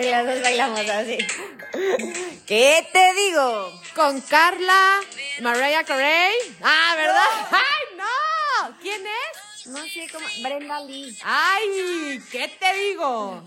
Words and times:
Y 0.00 0.10
las 0.10 0.26
dos 0.26 0.42
bailamos 0.42 0.88
así. 0.88 1.18
¿Qué 2.46 2.88
te 2.92 3.14
digo? 3.14 3.72
Con 3.96 4.20
Carla, 4.20 5.00
Mariah 5.40 5.84
Carey. 5.84 6.34
Ah, 6.62 6.94
¿verdad? 6.96 7.48
¡Ay, 7.50 7.96
no! 7.96 8.78
¿Quién 8.80 9.02
es? 9.04 9.66
No 9.66 9.82
sé 9.82 10.08
cómo. 10.12 10.26
Brenda 10.42 10.80
Lee. 10.84 11.18
¡Ay! 11.24 12.22
¿Qué 12.30 12.48
te 12.60 12.74
digo? 12.74 13.42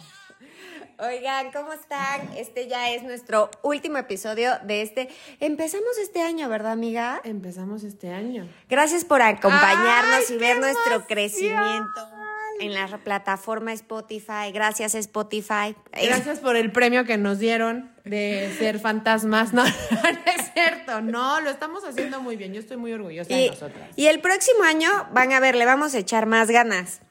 Oigan, 1.00 1.52
¿cómo 1.52 1.72
están? 1.74 2.32
Este 2.36 2.68
ya 2.68 2.92
es 2.92 3.04
nuestro 3.04 3.50
último 3.62 3.98
episodio 3.98 4.52
de 4.64 4.82
este. 4.82 5.10
Empezamos 5.40 5.98
este 5.98 6.22
año, 6.22 6.50
¿verdad, 6.50 6.74
amiga? 6.74 7.22
Empezamos 7.24 7.84
este 7.84 8.12
año. 8.12 8.48
Gracias 8.70 9.06
por 9.06 9.22
acompañarnos 9.22 10.30
¡Ay, 10.30 10.36
y 10.36 10.38
ver 10.38 10.60
nuestro 10.60 11.08
crecimiento 11.08 12.21
en 12.62 12.74
la 12.74 12.88
plataforma 13.00 13.74
Spotify. 13.74 14.52
Gracias, 14.54 14.96
Spotify. 14.96 15.76
Gracias 15.92 16.40
por 16.40 16.56
el 16.56 16.72
premio 16.72 17.04
que 17.04 17.18
nos 17.18 17.40
dieron 17.40 17.92
de 18.06 18.54
ser 18.58 18.80
fantasmas. 18.80 19.52
No, 19.54 19.64
no 19.64 19.70
es 19.70 20.52
cierto. 20.54 21.02
No, 21.02 21.42
lo 21.42 21.50
estamos 21.50 21.84
haciendo 21.84 22.22
muy 22.22 22.38
bien. 22.38 22.54
Yo 22.54 22.60
estoy 22.60 22.78
muy 22.78 22.94
orgullosa 22.94 23.34
de 23.34 23.50
nosotras. 23.50 23.90
y 23.96 24.08
el 24.08 24.22
próximo 24.22 24.64
año 24.64 24.90
van 25.12 25.34
a 25.34 25.40
ver, 25.40 25.56
le 25.56 25.66
vamos 25.66 25.96
a 25.96 25.98
echar 25.98 26.28
más 26.28 26.50
ganas. 26.50 27.02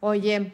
Oye, 0.00 0.52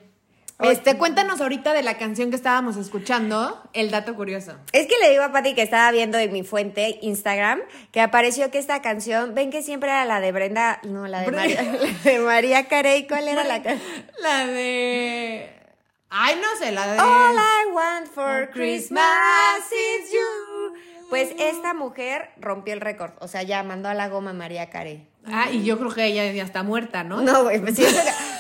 este, 0.63 0.97
cuéntanos 0.99 1.41
ahorita 1.41 1.73
de 1.73 1.83
la 1.83 1.99
canción 1.99 2.31
que 2.31 2.37
estábamos 2.37 2.77
escuchando, 2.77 3.63
el 3.73 3.91
dato 3.91 4.15
curioso. 4.15 4.57
Es 4.73 4.87
que 4.87 4.95
le 5.03 5.11
digo 5.11 5.23
a 5.23 5.33
Pati 5.33 5.55
que 5.55 5.63
estaba 5.63 5.91
viendo 5.93 6.19
en 6.19 6.33
mi 6.33 6.43
fuente 6.43 6.99
Instagram 7.03 7.61
que 7.91 8.01
apareció 8.01 8.51
que 8.51 8.59
esta 8.59 8.83
canción, 8.83 9.35
ven 9.35 9.51
que 9.51 9.63
siempre 9.63 9.91
era 9.91 10.05
la 10.05 10.21
de 10.21 10.33
Brenda, 10.33 10.81
no, 10.85 11.07
la 11.07 11.21
de, 11.21 11.29
Bre- 11.29 11.33
María, 11.37 11.63
la 12.05 12.11
de 12.11 12.19
María 12.19 12.69
Carey, 12.69 13.07
¿cuál 13.07 13.29
era 13.29 13.45
la 13.45 13.63
canción? 13.63 14.07
La 14.21 14.47
de. 14.47 15.51
Ay, 16.11 16.37
no 16.41 16.59
sé, 16.59 16.73
la 16.73 16.87
de. 16.93 16.99
All 17.01 17.37
I 17.37 17.71
want 17.73 18.07
for 18.13 18.51
Christmas 18.51 19.03
Christmas 19.03 19.73
is 19.73 20.13
you. 20.13 20.75
Pues 21.11 21.31
esta 21.39 21.75
mujer 21.75 22.31
rompió 22.39 22.73
el 22.73 22.81
récord, 22.81 23.13
o 23.21 23.29
sea, 23.29 23.43
ya 23.43 23.63
mandó 23.63 23.89
a 23.91 23.95
la 23.95 24.09
goma 24.09 24.31
a 24.31 24.35
María 24.35 24.71
Carey. 24.71 25.07
Ah, 25.27 25.51
y 25.53 25.63
yo 25.65 25.79
creo 25.79 25.93
que 25.95 26.05
ella 26.07 26.31
ya 26.33 26.43
está 26.43 26.63
muerta, 26.65 27.05
¿no? 27.05 27.21
No, 27.23 27.45
güey, 27.45 27.61
pues 27.61 27.77
sí, 27.77 27.85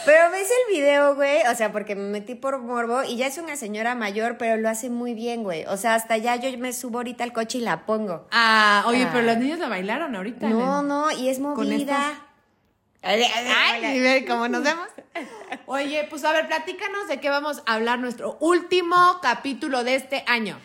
pero 0.04 0.30
ves 0.32 0.48
el 0.68 0.74
video, 0.74 1.14
güey, 1.14 1.40
o 1.50 1.54
sea, 1.54 1.70
porque 1.70 1.94
me 1.94 2.08
metí 2.08 2.34
por 2.34 2.58
morbo 2.58 3.04
y 3.04 3.16
ya 3.16 3.28
es 3.28 3.38
una 3.38 3.56
señora 3.56 3.94
mayor, 3.94 4.36
pero 4.36 4.56
lo 4.56 4.68
hace 4.68 4.90
muy 4.90 5.14
bien, 5.14 5.44
güey. 5.44 5.64
O 5.66 5.76
sea, 5.76 5.94
hasta 5.94 6.16
ya 6.16 6.34
yo 6.36 6.56
me 6.58 6.72
subo 6.72 6.98
ahorita 6.98 7.22
al 7.22 7.32
coche 7.32 7.58
y 7.58 7.60
la 7.60 7.86
pongo. 7.86 8.26
Ah, 8.32 8.82
oye, 8.86 9.04
Ah. 9.04 9.10
pero 9.12 9.24
los 9.24 9.36
niños 9.36 9.58
la 9.60 9.68
bailaron 9.68 10.16
ahorita. 10.16 10.48
No, 10.48 10.82
no, 10.82 11.10
y 11.12 11.28
es 11.28 11.38
movida. 11.38 12.14
Ay, 13.04 13.96
y 13.96 14.00
ve 14.00 14.24
cómo 14.28 14.48
nos 14.48 14.62
vemos. 14.62 14.86
Oye, 15.66 16.06
pues 16.08 16.24
a 16.24 16.32
ver, 16.32 16.46
platícanos 16.46 17.08
de 17.08 17.20
qué 17.20 17.30
vamos 17.30 17.62
a 17.66 17.74
hablar 17.74 17.98
nuestro 17.98 18.36
último 18.40 19.18
capítulo 19.22 19.82
de 19.84 19.96
este 19.96 20.24
año. 20.26 20.58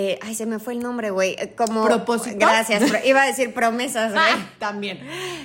Eh, 0.00 0.16
ay, 0.22 0.36
se 0.36 0.46
me 0.46 0.60
fue 0.60 0.74
el 0.74 0.78
nombre, 0.78 1.10
güey. 1.10 1.34
Eh, 1.40 1.54
Como. 1.56 1.84
¿Propósito? 1.84 2.36
Gracias. 2.38 2.88
pro- 2.88 3.00
iba 3.04 3.22
a 3.22 3.26
decir 3.26 3.52
promesas, 3.52 4.12
güey. 4.12 4.22
Ah, 4.24 4.48
también. 4.60 5.00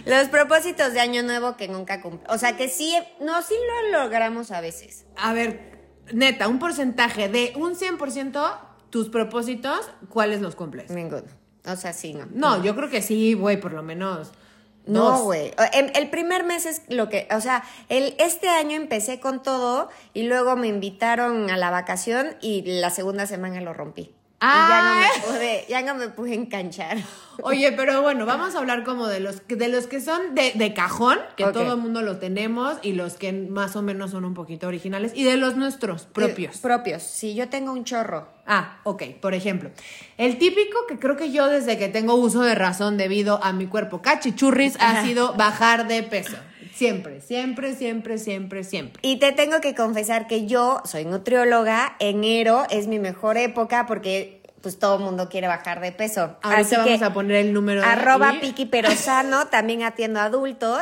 Los 0.05 0.27
propósitos 0.29 0.93
de 0.93 0.99
año 0.99 1.23
nuevo 1.23 1.57
que 1.57 1.67
nunca 1.67 2.01
cumplen. 2.01 2.29
O 2.29 2.37
sea, 2.37 2.55
que 2.55 2.69
sí, 2.69 2.95
no, 3.19 3.41
sí 3.41 3.55
lo 3.89 3.99
logramos 4.03 4.51
a 4.51 4.61
veces. 4.61 5.05
A 5.17 5.33
ver, 5.33 5.79
neta, 6.13 6.47
un 6.47 6.59
porcentaje 6.59 7.29
de 7.29 7.53
un 7.55 7.73
100% 7.75 8.59
tus 8.91 9.09
propósitos, 9.09 9.89
¿cuáles 10.09 10.39
los 10.39 10.55
cumples? 10.55 10.91
Ninguno. 10.91 11.23
O 11.65 11.75
sea, 11.75 11.91
sí, 11.91 12.13
no. 12.13 12.27
No, 12.31 12.63
yo 12.63 12.75
creo 12.75 12.89
que 12.91 13.01
sí, 13.01 13.33
güey, 13.33 13.59
por 13.59 13.73
lo 13.73 13.81
menos. 13.81 14.33
No, 14.85 15.23
güey. 15.23 15.51
Em- 15.71 15.89
El 15.95 16.11
primer 16.11 16.43
mes 16.43 16.67
es 16.67 16.83
lo 16.89 17.09
que, 17.09 17.27
o 17.35 17.41
sea, 17.41 17.63
el, 17.89 18.15
este 18.19 18.49
año 18.49 18.75
empecé 18.75 19.19
con 19.19 19.41
todo 19.41 19.89
y 20.13 20.23
luego 20.23 20.55
me 20.57 20.67
invitaron 20.67 21.49
a 21.49 21.57
la 21.57 21.71
vacación 21.71 22.35
y 22.39 22.61
la 22.79 22.91
segunda 22.91 23.25
semana 23.25 23.59
lo 23.61 23.73
rompí. 23.73 24.13
Y 24.44 24.45
ya 24.45 24.83
no 24.83 24.99
me 24.99 25.25
pude, 25.25 25.66
ya 25.69 25.81
no 25.81 25.95
me 25.95 26.09
pude 26.09 26.33
enganchar. 26.33 26.97
Oye, 27.41 27.72
pero 27.72 28.01
bueno, 28.01 28.25
vamos 28.25 28.56
a 28.56 28.59
hablar 28.59 28.84
como 28.84 29.07
de 29.07 29.22
los 29.22 29.47
de 29.47 29.69
los 29.69 29.88
que 29.88 30.01
son 30.01 30.35
de, 30.35 30.51
de 30.53 30.73
cajón, 30.73 31.17
que 31.38 31.45
todo 31.45 31.73
el 31.73 31.79
mundo 31.79 32.01
lo 32.01 32.17
tenemos, 32.17 32.78
y 32.81 32.91
los 32.91 33.13
que 33.13 33.31
más 33.31 33.75
o 33.78 33.81
menos 33.81 34.12
son 34.12 34.25
un 34.25 34.34
poquito 34.34 34.67
originales, 34.67 35.13
y 35.16 35.23
de 35.23 35.38
los 35.38 35.56
nuestros 35.56 36.03
propios. 36.06 36.57
Eh, 36.57 36.59
propios. 36.62 37.03
Sí, 37.03 37.35
yo 37.35 37.47
tengo 37.47 37.72
un 37.72 37.85
chorro. 37.85 38.28
Ah, 38.45 38.79
ok, 38.84 39.03
por 39.22 39.34
ejemplo. 39.34 39.72
El 40.17 40.38
típico 40.38 40.78
que 40.88 41.00
creo 41.00 41.16
que 41.16 41.31
yo 41.31 41.47
desde 41.47 41.78
que 41.78 41.88
tengo 41.88 42.16
uso 42.16 42.41
de 42.41 42.56
razón 42.56 42.97
debido 42.97 43.41
a 43.41 43.53
mi 43.53 43.67
cuerpo 43.67 44.01
cachichurris 44.01 44.75
ha 44.81 45.03
sido 45.03 45.34
bajar 45.35 45.88
de 45.88 46.03
peso. 46.03 46.35
Siempre, 46.73 47.22
siempre, 47.22 47.75
siempre, 47.75 48.17
siempre, 48.17 48.63
siempre. 48.63 49.00
Y 49.03 49.17
te 49.17 49.31
tengo 49.31 49.62
que 49.62 49.75
confesar 49.75 50.28
que 50.28 50.47
yo 50.47 50.81
soy 50.85 51.06
nutrióloga, 51.06 51.96
enero 52.00 52.63
es 52.69 52.88
mi 52.88 53.00
mejor 53.00 53.38
época 53.38 53.85
porque 53.85 54.42
pues 54.63 54.79
todo 54.79 54.96
el 54.96 55.03
mundo 55.03 55.28
quiere 55.28 55.47
bajar 55.47 55.81
de 55.81 55.91
peso. 55.91 56.38
Ahorita 56.41 56.62
Así 56.62 56.75
vamos 56.78 56.97
que 57.00 57.03
a 57.06 57.13
poner 57.13 57.35
el 57.35 57.51
número 57.51 57.81
de 57.81 57.85
arroba 57.85 58.35
piqui 58.40 58.66
pero 58.66 58.90
sano, 58.91 59.47
también 59.51 59.84
atiendo 59.84 60.22
adultos. 60.22 60.79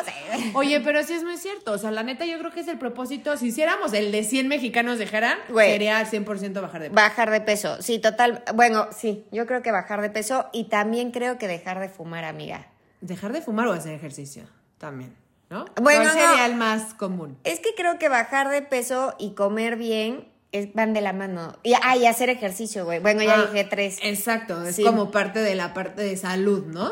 Oye, 0.53 0.79
pero 0.81 1.01
sí 1.01 1.13
es 1.13 1.23
muy 1.23 1.35
cierto. 1.37 1.71
O 1.71 1.77
sea, 1.79 1.89
la 1.89 2.03
neta, 2.03 2.25
yo 2.27 2.37
creo 2.37 2.51
que 2.51 2.59
es 2.59 2.67
el 2.67 2.77
propósito. 2.77 3.35
Si 3.37 3.47
hiciéramos 3.47 3.91
el 3.93 4.11
de 4.11 4.23
100 4.23 4.47
mexicanos 4.47 4.99
dejaran, 4.99 5.35
Güey. 5.49 5.71
sería 5.71 6.05
100% 6.05 6.61
bajar 6.61 6.81
de 6.83 6.89
peso. 6.91 6.95
Bajar 6.95 7.31
de 7.31 7.41
peso, 7.41 7.81
sí, 7.81 7.97
total. 7.97 8.43
Bueno, 8.53 8.87
sí, 8.95 9.25
yo 9.31 9.47
creo 9.47 9.63
que 9.63 9.71
bajar 9.71 10.01
de 10.01 10.11
peso 10.11 10.45
y 10.53 10.65
también 10.65 11.09
creo 11.09 11.39
que 11.39 11.47
dejar 11.47 11.79
de 11.79 11.89
fumar, 11.89 12.23
amiga. 12.23 12.67
Dejar 13.01 13.33
de 13.33 13.41
fumar 13.41 13.65
o 13.65 13.73
hacer 13.73 13.93
ejercicio 13.93 14.43
también, 14.77 15.15
¿no? 15.49 15.65
Bueno, 15.81 16.01
¿Cuál 16.03 16.13
sería 16.13 16.37
no. 16.37 16.45
el 16.45 16.55
más 16.55 16.93
común? 16.93 17.35
Es 17.45 17.59
que 17.59 17.73
creo 17.75 17.97
que 17.97 18.09
bajar 18.09 18.49
de 18.49 18.61
peso 18.61 19.15
y 19.17 19.31
comer 19.33 19.75
bien 19.75 20.30
es- 20.51 20.73
van 20.73 20.93
de 20.93 21.01
la 21.01 21.13
mano. 21.13 21.57
Y, 21.63 21.73
ah, 21.81 21.95
y 21.97 22.05
hacer 22.05 22.29
ejercicio, 22.29 22.85
güey. 22.85 22.99
Bueno, 22.99 23.23
ya 23.23 23.35
Ah, 23.35 23.45
dije 23.51 23.63
tres. 23.63 23.97
Exacto, 24.03 24.65
es 24.65 24.75
Sí. 24.75 24.83
como 24.83 25.11
parte 25.11 25.39
de 25.39 25.55
la 25.55 25.73
parte 25.73 26.01
de 26.03 26.17
salud, 26.17 26.65
¿no? 26.67 26.91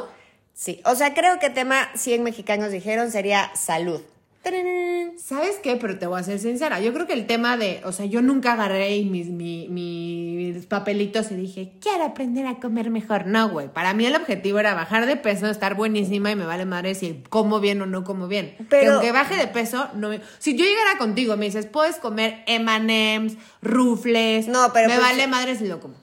Sí, 0.54 0.82
o 0.86 0.96
sea, 0.96 1.14
creo 1.14 1.40
que 1.40 1.50
tema 1.50 1.88
100 1.96 2.22
mexicanos 2.24 2.72
dijeron 2.72 3.12
sería 3.12 3.50
salud. 3.56 4.02
¡Tarán! 4.42 5.20
¿Sabes 5.20 5.58
qué? 5.62 5.76
Pero 5.76 6.00
te 6.00 6.08
voy 6.08 6.20
a 6.20 6.24
ser 6.24 6.40
sincera. 6.40 6.80
Yo 6.80 6.94
creo 6.94 7.06
que 7.06 7.14
el 7.14 7.28
tema 7.28 7.58
de, 7.58 7.82
o 7.84 7.92
sea, 7.92 8.06
yo 8.06 8.22
nunca 8.22 8.54
agarré 8.54 9.02
mis, 9.04 9.28
mi- 9.28 9.68
mis 9.70 10.66
papelitos 10.66 11.30
y 11.32 11.36
dije, 11.36 11.74
quiero 11.82 12.06
aprender 12.06 12.48
a 12.48 12.56
comer 12.60 12.90
mejor. 12.90 13.28
No, 13.28 13.50
güey. 13.50 13.68
Para 13.68 13.94
mí 13.94 14.06
el 14.06 14.16
objetivo 14.16 14.60
era 14.60 14.74
bajar 14.74 15.06
de 15.08 15.18
peso, 15.18 15.48
estar 15.48 15.76
buenísima 15.76 16.32
y 16.32 16.36
me 16.38 16.46
vale 16.46 16.66
madre 16.66 16.96
si 16.96 17.22
como 17.30 17.60
bien 17.60 17.82
o 17.82 17.86
no 17.86 18.04
como 18.06 18.28
bien. 18.30 18.56
Pero- 18.58 18.68
Pero 18.70 18.92
aunque 18.94 19.12
baje 19.12 19.36
de 19.36 19.48
peso, 19.48 19.90
no 19.96 20.08
me... 20.10 20.22
Si 20.40 20.56
yo 20.56 20.64
llegara 20.64 20.98
contigo 20.98 21.36
me 21.36 21.46
dices, 21.46 21.66
puedes 21.66 21.98
comer 21.98 22.42
M&M's, 22.48 23.36
rufles. 23.62 24.48
No, 24.48 24.72
pero 24.74 24.88
Me 24.88 24.96
pues- 24.96 25.06
vale 25.06 25.28
madre 25.28 25.56
si 25.58 25.68
lo 25.68 25.82
como. 25.82 25.96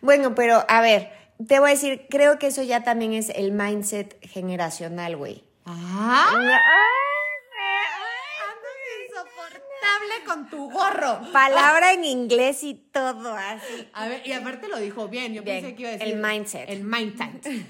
Bueno, 0.00 0.34
pero 0.34 0.64
a 0.68 0.80
ver, 0.80 1.10
te 1.46 1.60
voy 1.60 1.68
a 1.70 1.74
decir, 1.74 2.06
creo 2.08 2.38
que 2.38 2.46
eso 2.46 2.62
ya 2.62 2.82
también 2.84 3.12
es 3.12 3.28
el 3.30 3.52
mindset 3.52 4.16
generacional, 4.26 5.16
güey. 5.16 5.44
Ah. 5.66 6.30
Ah, 6.32 6.58
insoportable 9.42 10.24
con 10.26 10.48
tu 10.50 10.70
gorro. 10.70 11.20
Palabra 11.32 11.92
en 11.92 12.04
inglés 12.04 12.62
y 12.62 12.74
todo 12.74 13.34
así. 13.34 13.88
A 13.92 14.08
ver, 14.08 14.26
y 14.26 14.32
aparte 14.32 14.68
lo 14.68 14.78
dijo 14.78 15.08
bien. 15.08 15.34
Yo 15.34 15.42
Bien, 15.42 15.60
pensé 15.62 15.76
que 15.76 15.82
iba 15.82 15.90
a 15.90 15.92
decir. 15.92 16.08
el 16.08 16.16
mindset. 16.20 16.68
El 16.68 16.84
mindset. 16.84 17.46
Oye, 17.46 17.64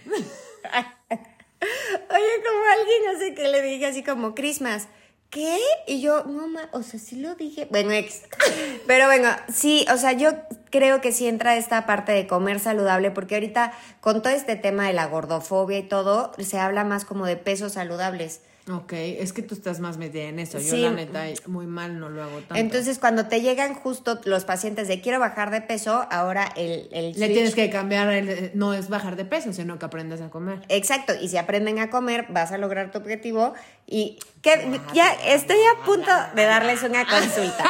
como 2.44 2.64
alguien 2.70 3.16
hace 3.16 3.34
que 3.34 3.48
le 3.48 3.62
dije 3.62 3.86
así 3.86 4.02
como 4.02 4.34
Christmas. 4.34 4.88
¿Qué? 5.30 5.56
Y 5.86 6.02
yo, 6.02 6.24
no 6.24 6.46
ma, 6.46 6.68
o 6.72 6.82
sea, 6.82 7.00
sí 7.00 7.16
lo 7.16 7.34
dije. 7.34 7.66
Bueno, 7.70 7.92
ex. 7.92 8.20
Pero 8.86 9.06
bueno, 9.06 9.30
sí, 9.50 9.86
o 9.90 9.96
sea, 9.96 10.12
yo 10.12 10.32
creo 10.70 11.00
que 11.00 11.10
sí 11.10 11.26
entra 11.26 11.56
esta 11.56 11.86
parte 11.86 12.12
de 12.12 12.26
comer 12.26 12.60
saludable, 12.60 13.10
porque 13.10 13.36
ahorita 13.36 13.72
con 14.00 14.20
todo 14.20 14.34
este 14.34 14.56
tema 14.56 14.86
de 14.86 14.92
la 14.92 15.06
gordofobia 15.06 15.78
y 15.78 15.84
todo, 15.84 16.32
se 16.38 16.58
habla 16.58 16.84
más 16.84 17.06
como 17.06 17.24
de 17.24 17.38
pesos 17.38 17.72
saludables. 17.72 18.42
Ok, 18.70 18.92
es 18.92 19.32
que 19.32 19.42
tú 19.42 19.56
estás 19.56 19.80
más 19.80 19.96
metida 19.96 20.22
en 20.24 20.38
eso. 20.38 20.58
Yo, 20.60 20.70
Sí. 20.70 20.82
la 20.82 20.92
neta, 20.92 21.24
muy 21.46 21.66
mal 21.66 21.98
no 21.98 22.08
lo 22.08 22.22
hago 22.22 22.38
tanto. 22.38 22.54
Entonces, 22.54 23.00
cuando 23.00 23.26
te 23.26 23.40
llegan 23.40 23.74
justo 23.74 24.20
los 24.24 24.44
pacientes 24.44 24.86
de 24.86 25.00
quiero 25.00 25.18
bajar 25.18 25.50
de 25.50 25.60
peso, 25.62 26.06
ahora 26.12 26.48
el, 26.54 26.88
el 26.92 27.12
Le 27.18 27.28
tienes 27.30 27.56
que 27.56 27.70
cambiar, 27.70 28.08
el- 28.12 28.52
no 28.54 28.72
es 28.72 28.88
bajar 28.88 29.16
de 29.16 29.24
peso, 29.24 29.52
sino 29.52 29.80
que 29.80 29.86
aprendas 29.86 30.20
a 30.20 30.30
comer. 30.30 30.62
Exacto, 30.68 31.12
y 31.20 31.28
si 31.28 31.38
aprenden 31.38 31.80
a 31.80 31.90
comer, 31.90 32.26
vas 32.28 32.52
a 32.52 32.58
lograr 32.58 32.92
tu 32.92 32.98
objetivo. 32.98 33.52
Y 33.84 34.20
que 34.42 34.80
ya 34.94 35.12
estoy 35.26 35.58
a 35.58 35.84
punto 35.84 36.10
de 36.36 36.44
darles 36.44 36.84
una 36.84 37.04
consulta. 37.08 37.64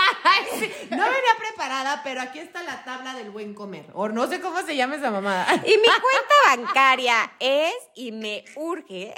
No 0.90 0.96
venía 0.98 1.34
preparada, 1.38 2.02
pero 2.04 2.20
aquí 2.20 2.38
está 2.38 2.62
la 2.64 2.84
tabla 2.84 3.14
del 3.14 3.30
buen 3.30 3.54
comer. 3.54 3.86
O 3.94 4.10
no 4.10 4.26
sé 4.28 4.40
cómo 4.42 4.60
se 4.60 4.76
llama 4.76 4.96
esa 4.96 5.10
mamada. 5.10 5.46
Y 5.64 5.70
mi 5.78 5.88
cuenta 5.88 6.34
bancaria 6.66 7.32
es, 7.40 7.72
y 7.94 8.12
me 8.12 8.44
urge. 8.56 9.14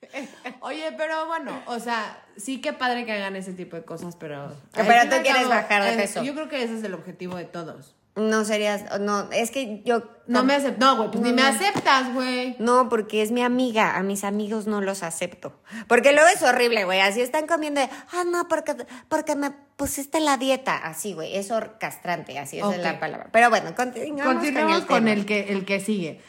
Oye, 0.60 0.92
pero 0.96 1.26
bueno, 1.26 1.62
o 1.66 1.78
sea, 1.78 2.22
sí 2.36 2.60
que 2.60 2.72
padre 2.72 3.04
que 3.04 3.12
hagan 3.12 3.36
ese 3.36 3.52
tipo 3.52 3.76
de 3.76 3.84
cosas, 3.84 4.16
pero... 4.16 4.54
Pero 4.72 5.02
tú 5.04 5.22
quieres 5.22 5.42
cabo, 5.42 5.48
bajar 5.48 5.84
de 5.84 5.96
peso. 5.96 6.22
Yo 6.22 6.34
creo 6.34 6.48
que 6.48 6.62
ese 6.62 6.78
es 6.78 6.84
el 6.84 6.94
objetivo 6.94 7.36
de 7.36 7.44
todos. 7.44 7.94
No 8.16 8.44
serías, 8.44 8.98
no, 8.98 9.30
es 9.30 9.52
que 9.52 9.80
yo... 9.84 10.02
No 10.26 10.42
me 10.42 10.54
aceptas. 10.54 10.80
No, 10.80 10.96
güey, 10.96 11.10
pues 11.10 11.20
No, 11.20 11.28
ni 11.28 11.32
me 11.32 11.42
aceptas, 11.42 12.12
güey. 12.12 12.56
No, 12.58 12.88
porque 12.88 13.22
es 13.22 13.30
mi 13.30 13.42
amiga, 13.42 13.96
a 13.96 14.02
mis 14.02 14.24
amigos 14.24 14.66
no 14.66 14.80
los 14.80 15.04
acepto. 15.04 15.52
Porque 15.86 16.12
luego 16.12 16.28
es 16.28 16.42
horrible, 16.42 16.84
güey, 16.84 17.00
así 17.00 17.20
están 17.20 17.46
comiendo, 17.46 17.80
de, 17.80 17.88
ah, 18.12 18.24
no, 18.26 18.48
porque, 18.48 18.74
porque 19.08 19.36
me 19.36 19.52
pusiste 19.76 20.18
la 20.18 20.36
dieta, 20.36 20.76
así, 20.76 21.12
güey, 21.12 21.36
es 21.36 21.52
castrante, 21.78 22.38
así 22.38 22.58
esa 22.58 22.74
es 22.74 22.82
la 22.82 22.98
palabra. 22.98 23.28
Pero 23.30 23.50
bueno, 23.50 23.74
continuamos, 23.76 24.34
Continuemos 24.34 24.84
con 24.86 25.04
tema. 25.04 25.12
el 25.12 25.24
que, 25.24 25.52
el 25.52 25.64
que 25.64 25.78
sigue. 25.78 26.20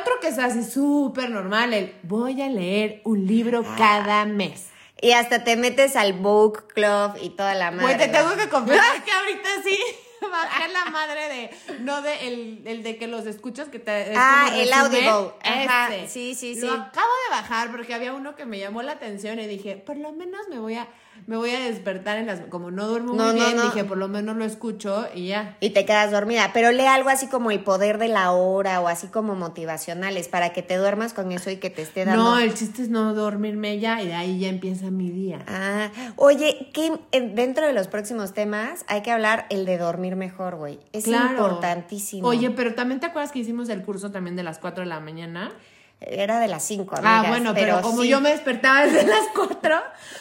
Otro 0.00 0.14
que 0.20 0.28
es 0.28 0.38
así 0.38 0.64
súper 0.64 1.30
normal, 1.30 1.72
el 1.74 1.94
voy 2.02 2.40
a 2.42 2.48
leer 2.48 3.00
un 3.04 3.26
libro 3.26 3.62
Ah. 3.66 3.74
cada 3.78 4.24
mes. 4.24 4.66
Y 5.00 5.12
hasta 5.12 5.44
te 5.44 5.56
metes 5.56 5.94
al 5.96 6.14
book 6.14 6.68
club 6.72 7.12
y 7.22 7.30
toda 7.30 7.54
la 7.54 7.70
madre. 7.70 7.84
Güey, 7.84 7.98
te 7.98 8.08
tengo 8.08 8.34
que 8.36 8.48
confesar 8.48 9.04
que 9.04 9.12
ahorita 9.12 9.48
sí 9.62 9.78
bajé 10.30 10.68
la 10.72 10.86
madre 10.86 11.28
de, 11.28 11.50
no 11.80 12.00
de 12.00 12.26
el, 12.28 12.62
el 12.64 12.82
de 12.82 12.96
que 12.96 13.06
los 13.06 13.26
escuchas 13.26 13.68
que 13.68 13.78
te... 13.78 14.14
Ah, 14.16 14.48
el. 14.54 14.72
Audible. 14.72 15.32
Ajá, 15.42 15.94
Ese. 15.94 16.08
sí, 16.08 16.34
sí, 16.34 16.54
Lo 16.60 16.60
sí. 16.62 16.66
acabo 16.68 17.08
de 17.28 17.30
bajar 17.30 17.70
porque 17.70 17.92
había 17.94 18.14
uno 18.14 18.34
que 18.34 18.46
me 18.46 18.58
llamó 18.58 18.82
la 18.82 18.92
atención 18.92 19.38
y 19.38 19.46
dije, 19.46 19.76
por 19.76 19.98
lo 19.98 20.12
menos 20.12 20.48
me 20.48 20.58
voy 20.58 20.76
a, 20.76 20.88
me 21.26 21.36
voy 21.36 21.50
a 21.50 21.60
despertar 21.60 22.18
en 22.18 22.26
las... 22.26 22.40
Como 22.48 22.70
no 22.70 22.86
duermo 22.86 23.14
No, 23.14 23.26
muy 23.26 23.34
bien, 23.34 23.56
no. 23.56 23.62
dije, 23.64 23.84
por 23.84 23.96
lo 23.98 24.08
menos 24.08 24.36
lo 24.36 24.44
escucho 24.44 25.06
y 25.14 25.28
ya. 25.28 25.56
Y 25.60 25.70
te 25.70 25.84
quedas 25.84 26.10
dormida. 26.12 26.50
Pero 26.54 26.70
lee 26.72 26.84
algo 26.86 27.08
así 27.08 27.26
como 27.28 27.50
el 27.50 27.60
poder 27.64 27.98
de 27.98 28.08
la 28.08 28.30
hora 28.32 28.80
o 28.80 28.88
así 28.88 29.08
como 29.08 29.34
motivacionales 29.34 30.28
para 30.28 30.50
que 30.52 30.62
te 30.62 30.76
duermas 30.76 31.14
con 31.14 31.32
eso 31.32 31.50
y 31.50 31.56
que 31.56 31.70
te 31.70 31.82
esté 31.82 32.04
dando. 32.04 32.22
No, 32.22 32.38
el 32.38 32.54
chiste 32.54 32.82
es 32.82 32.88
no 32.88 33.14
dormirme 33.14 33.78
ya 33.78 34.00
y 34.02 34.06
de 34.06 34.14
ahí 34.14 34.38
ya 34.38 34.48
empieza 34.48 34.90
mi 34.90 35.10
día. 35.10 35.44
Ah, 35.48 35.90
oye, 36.16 36.70
que 36.72 36.92
eh, 37.12 37.32
dentro 37.34 37.66
de 37.66 37.72
los 37.72 37.88
próximos 37.88 38.32
temas 38.32 38.84
hay 38.88 39.02
que 39.02 39.10
hablar 39.10 39.46
el 39.50 39.64
de 39.66 39.78
dormir 39.78 40.16
mejor, 40.16 40.56
güey. 40.56 40.78
Es 40.92 41.04
Claro. 41.04 41.30
importantísimo. 41.30 42.28
Oye, 42.28 42.50
pero 42.50 42.74
también 42.74 43.00
te 43.00 43.06
acuerdas 43.06 43.32
que 43.32 43.38
hicimos 43.40 43.68
el 43.68 43.82
curso 43.82 44.10
también 44.10 44.36
de 44.36 44.42
las 44.42 44.58
4 44.58 44.82
de 44.84 44.88
la 44.88 45.00
mañana. 45.00 45.52
Era 45.98 46.40
de 46.40 46.46
las 46.46 46.62
5, 46.64 46.94
ah, 47.02 47.24
bueno, 47.26 47.54
pero, 47.54 47.80
como 47.80 48.02
sí. 48.02 48.08
yo 48.08 48.20
me 48.20 48.28
despertaba 48.28 48.84
desde 48.84 49.06
las 49.08 49.24
4. 49.34 49.76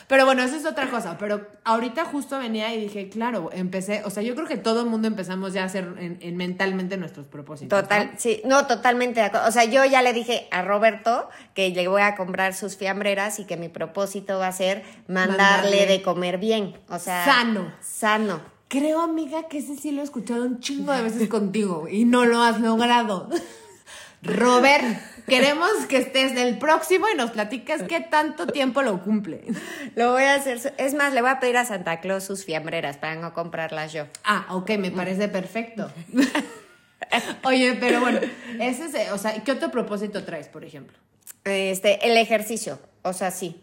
Pero 0.07 0.25
bueno, 0.25 0.41
eso 0.41 0.55
es 0.55 0.65
otra 0.65 0.89
cosa. 0.89 1.17
Pero 1.17 1.45
ahorita 1.65 2.05
justo 2.05 2.39
venía 2.39 2.73
y 2.73 2.79
dije, 2.79 3.09
claro, 3.09 3.49
empecé, 3.51 4.01
o 4.05 4.09
sea, 4.09 4.23
yo 4.23 4.35
creo 4.35 4.47
que 4.47 4.55
todo 4.55 4.81
el 4.81 4.87
mundo 4.87 5.09
empezamos 5.09 5.51
ya 5.51 5.63
a 5.63 5.65
hacer 5.65 5.93
en, 5.99 6.17
en 6.21 6.37
mentalmente 6.37 6.95
nuestros 6.95 7.27
propósitos. 7.27 7.81
Total, 7.81 8.11
¿no? 8.13 8.13
sí, 8.17 8.41
no, 8.45 8.67
totalmente 8.67 9.19
de 9.19 9.25
acuerdo. 9.25 9.49
O 9.49 9.51
sea, 9.51 9.65
yo 9.65 9.83
ya 9.83 10.01
le 10.01 10.13
dije 10.13 10.47
a 10.49 10.61
Roberto 10.61 11.27
que 11.53 11.69
le 11.69 11.87
voy 11.89 12.03
a 12.03 12.15
comprar 12.15 12.53
sus 12.53 12.77
fiambreras 12.77 13.39
y 13.39 13.45
que 13.45 13.57
mi 13.57 13.67
propósito 13.67 14.39
va 14.39 14.47
a 14.47 14.53
ser 14.53 14.83
mandarle, 15.09 15.37
Mandarle. 15.37 15.85
de 15.87 16.01
comer 16.01 16.37
bien. 16.37 16.77
O 16.87 16.99
sea, 16.99 17.25
Sano. 17.25 17.73
Sano. 17.81 18.39
Creo, 18.69 19.01
amiga, 19.01 19.47
que 19.49 19.57
ese 19.57 19.75
sí 19.75 19.91
lo 19.91 20.01
he 20.01 20.03
escuchado 20.05 20.43
un 20.43 20.59
chingo 20.61 20.93
de 20.93 21.01
veces 21.01 21.27
contigo 21.27 21.87
y 21.89 22.05
no 22.05 22.25
lo 22.25 22.41
has 22.41 22.61
logrado. 22.61 23.29
Robert, 24.25 24.83
queremos 25.27 25.69
que 25.87 25.97
estés 25.97 26.35
del 26.35 26.57
próximo 26.57 27.07
y 27.13 27.17
nos 27.17 27.31
platicas 27.31 27.83
qué 27.83 27.99
tanto 28.01 28.47
tiempo 28.47 28.81
lo 28.81 29.01
cumple. 29.03 29.43
Lo 29.95 30.11
voy 30.13 30.23
a 30.23 30.35
hacer. 30.35 30.73
Es 30.77 30.93
más, 30.93 31.13
le 31.13 31.21
voy 31.21 31.29
a 31.31 31.39
pedir 31.39 31.57
a 31.57 31.65
Santa 31.65 31.99
Claus 32.01 32.23
sus 32.23 32.45
fiambreras 32.45 32.97
para 32.97 33.15
no 33.15 33.33
comprarlas 33.33 33.93
yo. 33.93 34.05
Ah, 34.23 34.45
ok, 34.49 34.71
me 34.77 34.91
parece 34.91 35.27
perfecto. 35.27 35.91
Oye, 37.43 37.77
pero 37.79 37.99
bueno, 37.99 38.19
ese 38.59 38.85
es, 38.85 39.11
o 39.11 39.17
sea, 39.17 39.43
¿qué 39.43 39.51
otro 39.51 39.69
propósito 39.71 40.23
traes, 40.23 40.47
por 40.47 40.63
ejemplo? 40.65 40.97
Este, 41.43 42.05
el 42.09 42.17
ejercicio. 42.17 42.79
O 43.03 43.13
sea, 43.13 43.31
sí. 43.31 43.61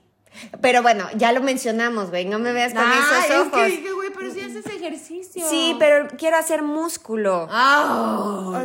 Pero 0.62 0.80
bueno, 0.82 1.06
ya 1.16 1.32
lo 1.32 1.42
mencionamos, 1.42 2.08
güey. 2.10 2.24
No 2.24 2.38
me 2.38 2.52
veas 2.52 2.72
con 2.72 2.82
Ah, 2.86 2.94
esos 2.98 3.24
es 3.24 3.40
ojos. 3.40 3.52
que 3.52 3.66
dije, 3.66 3.92
güey, 3.92 4.10
pero 4.16 4.32
si 4.32 4.40
haces 4.40 4.64
ejercicio. 4.66 5.44
Sí, 5.50 5.76
pero 5.78 6.08
quiero 6.16 6.36
hacer 6.38 6.62
músculo. 6.62 7.48
Ah. 7.50 8.64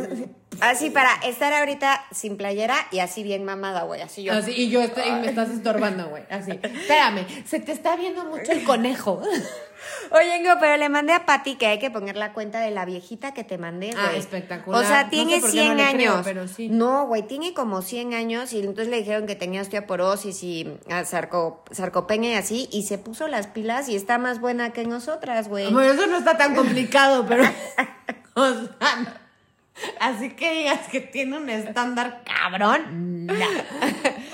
Así 0.60 0.90
para 0.90 1.12
estar 1.24 1.52
ahorita 1.52 2.04
sin 2.10 2.36
playera 2.36 2.76
y 2.90 2.98
así 3.00 3.22
bien 3.22 3.44
mamada, 3.44 3.82
güey. 3.82 4.02
Así 4.02 4.22
yo. 4.22 4.32
Así, 4.32 4.52
y 4.52 4.70
yo 4.70 4.82
estoy, 4.82 5.08
y 5.08 5.12
me 5.12 5.28
estás 5.28 5.50
estorbando, 5.50 6.08
güey. 6.08 6.24
Así. 6.30 6.52
Espérame, 6.62 7.26
se 7.46 7.60
te 7.60 7.72
está 7.72 7.96
viendo 7.96 8.24
mucho 8.24 8.52
el 8.52 8.64
conejo. 8.64 9.22
Oye, 10.10 10.40
no, 10.42 10.58
pero 10.58 10.76
le 10.76 10.88
mandé 10.88 11.12
a 11.12 11.24
Pati 11.24 11.54
que 11.54 11.66
hay 11.66 11.78
que 11.78 11.90
poner 11.90 12.16
la 12.16 12.32
cuenta 12.32 12.60
de 12.60 12.70
la 12.72 12.84
viejita 12.84 13.32
que 13.32 13.44
te 13.44 13.58
mandé, 13.58 13.92
güey. 13.92 14.04
Ah, 14.04 14.16
espectacular. 14.16 14.82
O 14.82 14.86
sea, 14.86 15.04
No 15.04 15.10
tiene 15.10 15.40
sé 15.40 15.50
100 15.50 15.68
no 15.68 15.74
le 15.74 15.92
creo, 15.92 16.12
años. 16.14 16.24
pero 16.24 16.48
sí. 16.48 16.68
No, 16.68 17.06
güey, 17.06 17.22
tiene 17.22 17.54
como 17.54 17.80
100 17.82 18.14
años 18.14 18.52
y 18.52 18.58
entonces 18.58 18.88
le 18.88 18.98
dijeron 18.98 19.26
que 19.26 19.36
tenía 19.36 19.62
osteoporosis 19.62 20.42
y 20.42 20.78
ah, 20.90 21.04
sarco, 21.04 21.62
sarcopenia 21.70 22.32
y 22.32 22.34
así 22.34 22.68
y 22.72 22.82
se 22.84 22.98
puso 22.98 23.28
las 23.28 23.46
pilas 23.46 23.88
y 23.88 23.94
está 23.94 24.18
más 24.18 24.40
buena 24.40 24.72
que 24.72 24.84
nosotras, 24.84 25.48
güey. 25.48 25.72
Bueno, 25.72 25.92
eso 25.92 26.06
no 26.08 26.18
está 26.18 26.36
tan 26.36 26.56
complicado, 26.56 27.24
pero. 27.28 27.44
o 28.34 28.46
sea, 28.52 29.20
así 30.00 30.30
que 30.30 30.52
digas 30.52 30.88
que 30.88 31.00
tiene 31.00 31.36
un 31.36 31.48
estándar 31.50 32.22
cabrón. 32.24 33.26
No. 33.26 33.34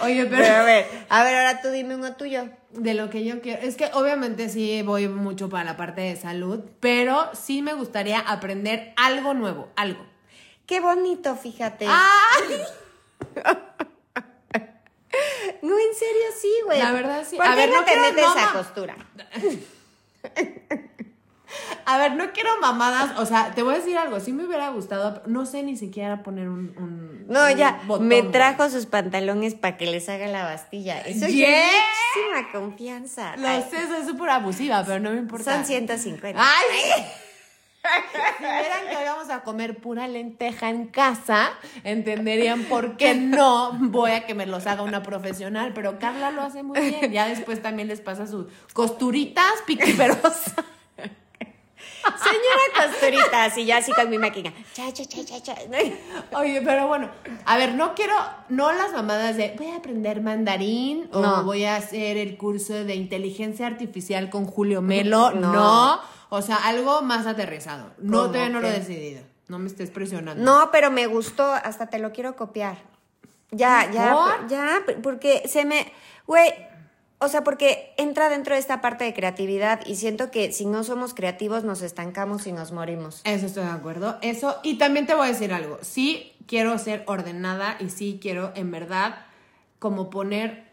Oye, 0.03 0.25
pero. 0.27 0.43
Pero 0.43 0.55
a 0.57 0.63
ver, 0.63 0.87
a 1.09 1.25
ver, 1.25 1.37
ahora 1.37 1.61
tú 1.63 1.71
dime 1.71 1.95
uno 1.95 2.15
tuyo. 2.17 2.49
De 2.71 2.95
lo 2.95 3.09
que 3.09 3.25
yo 3.25 3.41
quiero. 3.41 3.63
Es 3.63 3.77
que 3.77 3.89
obviamente 3.93 4.49
sí 4.49 4.83
voy 4.83 5.07
mucho 5.07 5.49
para 5.49 5.63
la 5.65 5.77
parte 5.77 6.01
de 6.01 6.17
salud, 6.17 6.61
pero 6.81 7.31
sí 7.33 7.63
me 7.63 7.73
gustaría 7.73 8.19
aprender 8.19 8.93
algo 8.97 9.33
nuevo, 9.33 9.69
algo. 9.77 10.05
Qué 10.67 10.81
bonito, 10.81 11.37
fíjate. 11.37 11.87
¡Ah! 11.89 12.11
No, 15.63 15.79
en 15.79 15.95
serio, 15.95 16.23
sí, 16.41 16.53
güey. 16.67 16.79
La 16.79 16.93
verdad, 16.93 17.25
sí. 17.27 17.37
¿Por 17.37 17.47
A 17.47 17.51
qué 17.51 17.57
ver, 17.57 17.71
no, 17.71 17.81
no 17.81 17.85
te 17.85 17.97
metes 17.97 18.25
no, 18.25 18.39
a 18.39 18.53
costura? 18.53 18.97
A 21.87 21.99
ver, 21.99 22.15
no 22.17 22.33
quiero 22.33 22.51
mamadas. 22.61 23.19
O 23.19 23.27
sea, 23.27 23.53
te 23.55 23.63
voy 23.63 23.75
a 23.75 23.79
decir 23.79 23.97
algo. 23.99 24.19
Sí 24.21 24.33
me 24.33 24.45
hubiera 24.47 24.71
gustado. 24.71 25.23
No 25.27 25.45
sé 25.47 25.63
ni 25.63 25.77
siquiera 25.77 26.23
poner 26.23 26.49
un. 26.49 26.75
un- 26.79 27.27
No, 27.29 27.45
un 27.51 27.57
ya, 27.57 27.81
botón, 27.87 28.09
me 28.09 28.23
trajo 28.23 28.69
sus 28.71 28.87
pantalones 28.87 29.55
para 29.55 29.77
que 29.77 29.87
les 29.87 30.09
haga 30.09 30.27
la 30.29 30.45
bastilla. 30.45 31.01
Eso 31.01 31.27
Yeah. 31.27 31.59
es 31.67 31.73
muchísima 32.17 32.53
confianza. 32.53 33.37
Lo 33.37 33.49
Ay, 33.49 33.65
sé, 33.71 33.87
soy 33.87 34.07
súper 34.07 34.31
abusiva, 34.31 34.83
pero 34.87 35.01
no 35.01 35.11
me 35.11 35.19
importa. 35.19 35.55
Son 35.57 35.65
150. 35.65 36.41
¡Ay! 36.43 37.05
Si 38.39 38.43
vieran 38.43 38.89
que 38.89 38.97
hoy 38.97 39.05
vamos 39.05 39.29
a 39.29 39.43
comer 39.43 39.77
pura 39.77 40.09
lenteja 40.09 40.71
en 40.71 40.87
casa, 40.87 41.51
entenderían 41.83 42.63
por 42.65 42.97
qué 42.97 43.15
no 43.15 43.73
voy 43.79 44.13
a 44.13 44.25
que 44.25 44.33
me 44.35 44.47
los 44.47 44.67
haga 44.67 44.83
una 44.83 45.03
profesional. 45.03 45.73
Pero 45.75 45.99
Carla 45.99 46.31
lo 46.31 46.41
hace 46.41 46.63
muy 46.63 46.81
bien. 46.81 47.13
Ya 47.13 47.27
después 47.29 47.61
también 47.61 47.89
les 47.89 48.01
pasa 48.01 48.27
sus 48.27 48.47
costuritas 48.73 49.53
piquiperosas. 49.67 50.55
Señora 52.23 52.91
costurita, 52.91 53.45
así 53.45 53.67
yo 53.67 53.77
así 53.77 53.93
con 53.93 54.11
mi 54.11 54.19
máquina. 54.19 54.53
Cha, 54.73 54.93
cha, 54.93 55.05
cha, 55.05 55.25
cha, 55.25 55.41
cha. 55.43 55.55
Oye, 56.37 56.63
pero 56.63 56.87
bueno, 56.87 57.11
a 57.45 57.57
ver, 57.57 57.75
no 57.75 57.95
quiero, 57.95 58.15
no 58.49 58.73
las 58.73 58.93
mamadas 58.93 59.37
de 59.37 59.55
voy 59.57 59.69
a 59.71 59.77
aprender 59.77 60.21
mandarín 60.21 61.09
o 61.13 61.43
voy 61.43 61.65
a 61.65 61.77
hacer 61.77 62.17
el 62.17 62.37
curso 62.37 62.73
de 62.73 62.95
inteligencia 62.95 63.67
artificial 63.67 64.31
con 64.31 64.47
Julio 64.47 64.83
Melo. 64.83 65.33
No. 65.45 65.53
No. 65.53 66.01
O 66.31 66.43
sea, 66.43 66.57
algo 66.57 67.03
más 67.03 67.27
aterrizado. 67.27 67.93
No, 67.99 68.19
¿Cómo 68.19 68.33
todavía 68.33 68.49
no 68.49 68.61
lo 68.61 68.69
he 68.69 68.73
decidido. 68.73 69.23
No 69.49 69.59
me 69.59 69.69
estés 69.69 69.91
presionando. 69.91 70.43
No, 70.43 70.71
pero 70.73 70.91
me 70.91 71.07
gustó, 71.07 71.45
hasta 71.53 71.87
te 71.89 71.99
lo 71.99 72.13
quiero 72.13 72.35
copiar. 72.35 72.79
Ya, 73.51 73.91
ya, 73.91 74.13
¿Por? 74.13 74.49
ya, 74.49 74.83
porque 75.03 75.43
se 75.47 75.65
me, 75.65 75.93
güey, 76.27 76.53
o 77.25 77.29
sea, 77.29 77.43
porque 77.43 77.95
entra 77.97 78.29
dentro 78.29 78.55
de 78.55 78.61
esta 78.61 78.81
parte 78.81 79.05
de 79.05 79.15
creatividad 79.15 79.81
y 79.87 79.97
siento 79.97 80.31
que 80.31 80.53
si 80.53 80.67
no 80.67 80.85
somos 80.85 81.15
creativos 81.15 81.65
nos 81.65 81.83
estancamos 81.83 82.47
y 82.47 82.53
nos 82.53 82.71
morimos. 82.71 83.23
Eso 83.25 83.47
estoy 83.47 83.65
de 83.65 83.71
acuerdo. 83.71 84.19
Eso, 84.21 84.57
y 84.63 84.77
también 84.77 85.07
te 85.07 85.15
voy 85.15 85.27
a 85.27 85.31
decir 85.31 85.53
algo. 85.53 85.79
Sí 85.81 86.33
quiero 86.47 86.79
ser 86.79 87.03
ordenada 87.07 87.77
y 87.81 87.89
sí 87.89 88.19
quiero, 88.21 88.53
en 88.55 88.71
verdad, 88.71 89.27
como 89.79 90.11
poner. 90.11 90.65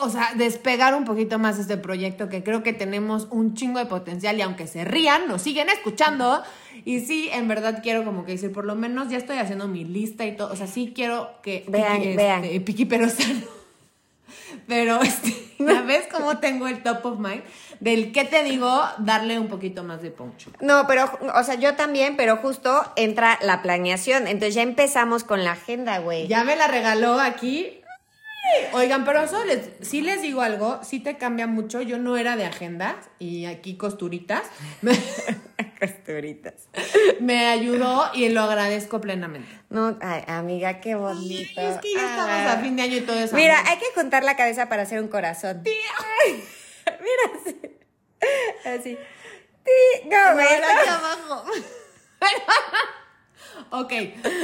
O 0.00 0.08
sea, 0.10 0.32
despegar 0.36 0.94
un 0.94 1.04
poquito 1.04 1.38
más 1.38 1.58
este 1.58 1.76
proyecto 1.76 2.28
que 2.28 2.44
creo 2.44 2.62
que 2.62 2.72
tenemos 2.72 3.26
un 3.30 3.54
chingo 3.54 3.80
de 3.80 3.86
potencial 3.86 4.38
y 4.38 4.42
aunque 4.42 4.68
se 4.68 4.84
rían, 4.84 5.26
nos 5.26 5.42
siguen 5.42 5.68
escuchando. 5.68 6.42
Y 6.84 7.00
sí, 7.00 7.28
en 7.32 7.48
verdad 7.48 7.80
quiero 7.82 8.04
como 8.04 8.24
que 8.24 8.32
decir, 8.32 8.52
por 8.52 8.64
lo 8.64 8.76
menos 8.76 9.08
ya 9.08 9.18
estoy 9.18 9.38
haciendo 9.38 9.66
mi 9.66 9.84
lista 9.84 10.24
y 10.24 10.36
todo. 10.36 10.52
O 10.52 10.56
sea, 10.56 10.68
sí 10.68 10.92
quiero 10.94 11.32
que... 11.42 11.64
Vean, 11.68 12.00
vean. 12.16 12.44
este, 12.44 12.60
Piqui 12.60 12.84
pero 12.84 13.08
sano. 13.10 13.57
Pero, 14.66 15.02
este, 15.02 15.34
¿ya 15.58 15.82
ves 15.82 16.06
cómo 16.10 16.38
tengo 16.38 16.68
el 16.68 16.82
top 16.82 17.04
of 17.06 17.18
mind? 17.18 17.42
Del 17.80 18.12
que 18.12 18.24
te 18.24 18.42
digo, 18.42 18.82
darle 18.98 19.38
un 19.38 19.48
poquito 19.48 19.84
más 19.84 20.02
de 20.02 20.10
poncho. 20.10 20.50
No, 20.60 20.86
pero, 20.86 21.10
o 21.34 21.42
sea, 21.44 21.54
yo 21.54 21.74
también, 21.74 22.16
pero 22.16 22.36
justo 22.38 22.92
entra 22.96 23.38
la 23.42 23.62
planeación. 23.62 24.26
Entonces 24.26 24.54
ya 24.54 24.62
empezamos 24.62 25.24
con 25.24 25.44
la 25.44 25.52
agenda, 25.52 25.98
güey. 25.98 26.26
Ya 26.26 26.44
me 26.44 26.56
la 26.56 26.66
regaló 26.66 27.20
aquí. 27.20 27.80
Oigan, 28.72 29.04
pero 29.04 29.22
eso 29.22 29.44
les, 29.44 29.70
sí 29.80 30.00
les 30.00 30.22
digo 30.22 30.40
algo, 30.42 30.80
sí 30.82 31.00
te 31.00 31.16
cambia 31.18 31.46
mucho. 31.46 31.80
Yo 31.82 31.98
no 31.98 32.16
era 32.16 32.36
de 32.36 32.44
agendas 32.46 32.94
y 33.18 33.46
aquí 33.46 33.76
costuritas. 33.76 34.42
Costuritas. 35.80 36.54
me 37.20 37.46
ayudó 37.46 38.10
y 38.12 38.28
lo 38.30 38.42
agradezco 38.42 39.00
plenamente. 39.00 39.48
No, 39.70 39.96
ay, 40.00 40.24
amiga, 40.26 40.80
qué 40.80 40.96
bonito. 40.96 41.60
es 41.60 41.76
que 41.78 41.94
ya 41.94 42.00
estamos 42.00 42.30
Ah. 42.30 42.52
a 42.54 42.58
fin 42.58 42.74
de 42.76 42.82
año 42.82 42.96
y 42.96 43.00
todo 43.02 43.16
eso. 43.18 43.36
Mira, 43.36 43.62
hay 43.66 43.78
que 43.78 43.86
juntar 43.94 44.24
la 44.24 44.36
cabeza 44.36 44.68
para 44.68 44.82
hacer 44.82 45.00
un 45.00 45.06
corazón. 45.08 45.62
Mira, 45.64 47.40
así. 47.40 47.60
Así. 48.64 48.98
Sí, 49.64 50.08
no, 50.08 50.34
güey. 50.34 50.46
aquí 50.46 50.88
abajo. 50.88 51.44
Ok, 53.70 53.92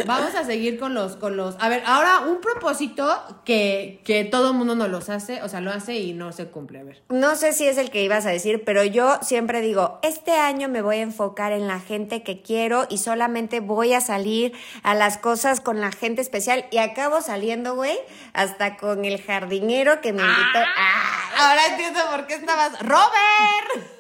vamos 0.06 0.34
a 0.34 0.44
seguir 0.44 0.78
con 0.78 0.94
los, 0.94 1.16
con 1.16 1.36
los. 1.36 1.56
A 1.60 1.68
ver, 1.68 1.82
ahora 1.86 2.20
un 2.20 2.40
propósito 2.40 3.22
que, 3.44 4.00
que 4.04 4.24
todo 4.24 4.50
el 4.50 4.56
mundo 4.56 4.74
no 4.74 4.88
los 4.88 5.08
hace, 5.08 5.42
o 5.42 5.48
sea, 5.48 5.60
lo 5.60 5.70
hace 5.70 5.96
y 5.96 6.12
no 6.12 6.32
se 6.32 6.46
cumple. 6.46 6.80
A 6.80 6.84
ver. 6.84 7.02
No 7.08 7.36
sé 7.36 7.52
si 7.52 7.66
es 7.66 7.78
el 7.78 7.90
que 7.90 8.02
ibas 8.02 8.26
a 8.26 8.30
decir, 8.30 8.64
pero 8.64 8.84
yo 8.84 9.18
siempre 9.22 9.60
digo, 9.60 9.98
este 10.02 10.32
año 10.32 10.68
me 10.68 10.82
voy 10.82 10.96
a 10.96 11.02
enfocar 11.02 11.52
en 11.52 11.68
la 11.68 11.80
gente 11.80 12.22
que 12.22 12.42
quiero 12.42 12.86
y 12.90 12.98
solamente 12.98 13.60
voy 13.60 13.94
a 13.94 14.00
salir 14.00 14.52
a 14.82 14.94
las 14.94 15.18
cosas 15.18 15.60
con 15.60 15.80
la 15.80 15.92
gente 15.92 16.20
especial 16.20 16.66
y 16.70 16.78
acabo 16.78 17.20
saliendo, 17.20 17.74
güey, 17.74 17.96
hasta 18.32 18.76
con 18.76 19.04
el 19.04 19.22
jardinero 19.22 20.00
que 20.00 20.12
me 20.12 20.22
invitó. 20.22 20.58
Ah, 20.76 21.50
ahora 21.50 21.66
entiendo 21.70 22.00
por 22.10 22.26
qué 22.26 22.34
estabas. 22.34 22.78
¡Robert! 22.80 23.93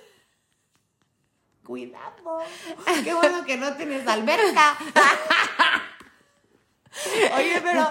Cuidado. 1.64 2.40
Qué 3.04 3.14
bueno 3.14 3.44
que 3.44 3.56
no 3.56 3.72
tienes 3.74 4.06
alberca. 4.06 4.76
Oye, 7.36 7.60
pero 7.62 7.90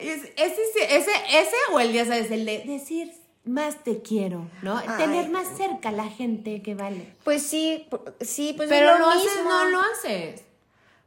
ese, 0.00 0.32
ese, 0.36 1.10
ese 1.30 1.56
o 1.72 1.80
el 1.80 1.92
día 1.92 2.04
sabes, 2.04 2.30
el 2.30 2.44
de 2.46 2.62
decir 2.66 3.12
más 3.44 3.82
te 3.84 4.02
quiero, 4.02 4.48
¿no? 4.62 4.80
Tener 4.96 5.28
más 5.30 5.46
cerca 5.56 5.90
a 5.90 5.92
la 5.92 6.08
gente 6.08 6.62
que 6.62 6.74
vale. 6.74 7.14
Pues 7.24 7.42
sí, 7.46 7.86
sí, 8.20 8.54
pues 8.56 8.68
pero 8.68 8.98
lo 8.98 9.08
lo 9.10 9.14
mismo. 9.14 9.30
haces, 9.30 9.44
no 9.44 9.64
lo 9.66 9.80
haces. 9.80 10.44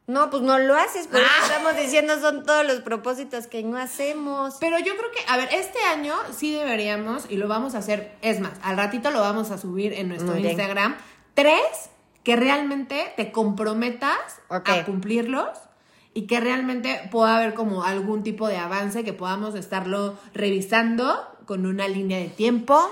No, 0.05 0.29
pues 0.29 0.43
no 0.43 0.59
lo 0.59 0.75
haces, 0.75 1.07
pero 1.09 1.25
Ah. 1.25 1.45
estamos 1.47 1.77
diciendo 1.77 2.19
son 2.19 2.45
todos 2.45 2.65
los 2.65 2.81
propósitos 2.81 3.47
que 3.47 3.63
no 3.63 3.77
hacemos. 3.77 4.55
Pero 4.59 4.77
yo 4.79 4.97
creo 4.97 5.11
que, 5.11 5.19
a 5.27 5.37
ver, 5.37 5.47
este 5.53 5.79
año 5.81 6.13
sí 6.37 6.53
deberíamos, 6.53 7.25
y 7.29 7.37
lo 7.37 7.47
vamos 7.47 7.73
a 7.75 7.79
hacer, 7.79 8.11
es 8.21 8.39
más, 8.41 8.51
al 8.63 8.75
ratito 8.77 9.11
lo 9.11 9.21
vamos 9.21 9.49
a 9.51 9.57
subir 9.57 9.93
en 9.93 10.09
nuestro. 10.09 10.35
Instagram, 10.37 10.97
tres 11.35 11.61
que 12.23 12.35
realmente 12.35 13.13
te 13.17 13.31
comprometas 13.31 14.17
Ok. 14.49 14.69
a 14.69 14.85
cumplirlos 14.85 15.49
y 16.13 16.27
que 16.27 16.39
realmente 16.39 17.07
pueda 17.11 17.37
haber 17.37 17.53
como 17.53 17.83
algún 17.83 18.23
tipo 18.23 18.47
de 18.47 18.57
avance 18.57 19.03
que 19.03 19.13
podamos 19.13 19.55
estarlo 19.55 20.17
revisando 20.33 21.27
con 21.45 21.65
una 21.65 21.89
línea 21.89 22.19
de 22.19 22.29
tiempo. 22.29 22.89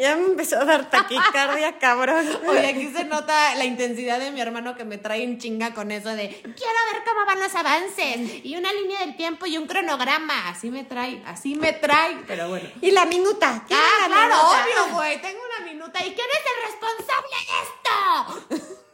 ya 0.00 0.16
me 0.16 0.24
empezó 0.26 0.58
a 0.58 0.64
dar 0.64 0.88
taquicardia, 0.88 1.78
cabrón. 1.78 2.24
Oye, 2.48 2.66
aquí 2.68 2.88
se 2.88 3.04
nota 3.04 3.54
la 3.56 3.64
intensidad 3.66 4.18
de 4.18 4.30
mi 4.30 4.40
hermano 4.40 4.74
que 4.74 4.84
me 4.84 4.96
trae 4.96 5.22
en 5.22 5.38
chinga 5.38 5.74
con 5.74 5.90
eso 5.90 6.08
de 6.10 6.28
quiero 6.30 6.78
ver 6.92 7.02
cómo 7.06 7.26
van 7.26 7.40
los 7.40 7.54
avances 7.54 8.42
y 8.44 8.56
una 8.56 8.72
línea 8.72 9.00
del 9.00 9.16
tiempo 9.16 9.44
y 9.46 9.58
un 9.58 9.66
cronograma. 9.66 10.48
Así 10.48 10.70
me 10.70 10.84
trae, 10.84 11.22
así 11.26 11.56
me 11.56 11.72
trae, 11.74 12.16
pero 12.26 12.48
bueno. 12.48 12.68
Y 12.80 12.90
la 12.92 13.04
minuta. 13.04 13.64
¿qué 13.68 13.74
Ah, 13.74 14.06
claro, 14.06 14.34
minuta? 14.34 14.64
obvio, 14.86 14.94
güey. 14.96 15.20
Tengo 15.20 15.40
una 15.58 15.63
minuta. 15.84 16.00
¿Y 16.06 16.14
quién 16.14 16.26
es 16.32 16.44
el 16.50 16.58
responsable 16.70 17.36
de 18.58 18.64
esto? 18.64 18.74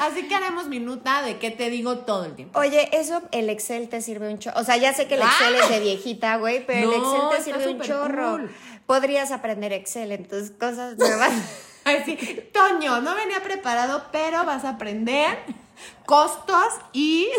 Así 0.00 0.28
que 0.28 0.34
haremos 0.34 0.66
minuta 0.68 1.22
de 1.22 1.38
qué 1.38 1.50
te 1.50 1.68
digo 1.70 1.98
todo 1.98 2.24
el 2.26 2.34
tiempo. 2.34 2.58
Oye, 2.58 2.88
eso, 2.92 3.22
el 3.32 3.50
Excel 3.50 3.88
te 3.88 4.00
sirve 4.00 4.28
un 4.30 4.38
chorro. 4.38 4.60
O 4.60 4.64
sea, 4.64 4.76
ya 4.76 4.92
sé 4.92 5.08
que 5.08 5.14
el 5.14 5.22
Ah. 5.22 5.30
Excel 5.32 5.54
es 5.56 5.68
de 5.68 5.80
viejita, 5.80 6.36
güey, 6.36 6.64
pero 6.64 6.92
el 6.92 7.00
No, 7.00 7.32
Excel 7.32 7.38
te 7.38 7.44
sirve 7.58 7.72
un 7.72 7.80
chorro. 7.80 8.30
cool. 8.32 8.54
Podrías 8.86 9.32
aprender 9.32 9.72
Excel 9.72 10.12
en 10.12 10.28
tus 10.28 10.50
cosas 10.50 10.96
nuevas. 10.96 11.32
Ay, 11.84 12.02
sí. 12.04 12.16
Toño, 12.52 13.00
no 13.00 13.14
venía 13.14 13.42
preparado, 13.42 14.04
pero 14.12 14.44
vas 14.44 14.64
a 14.64 14.70
aprender 14.70 15.38
costos 16.06 16.68
y. 16.92 17.28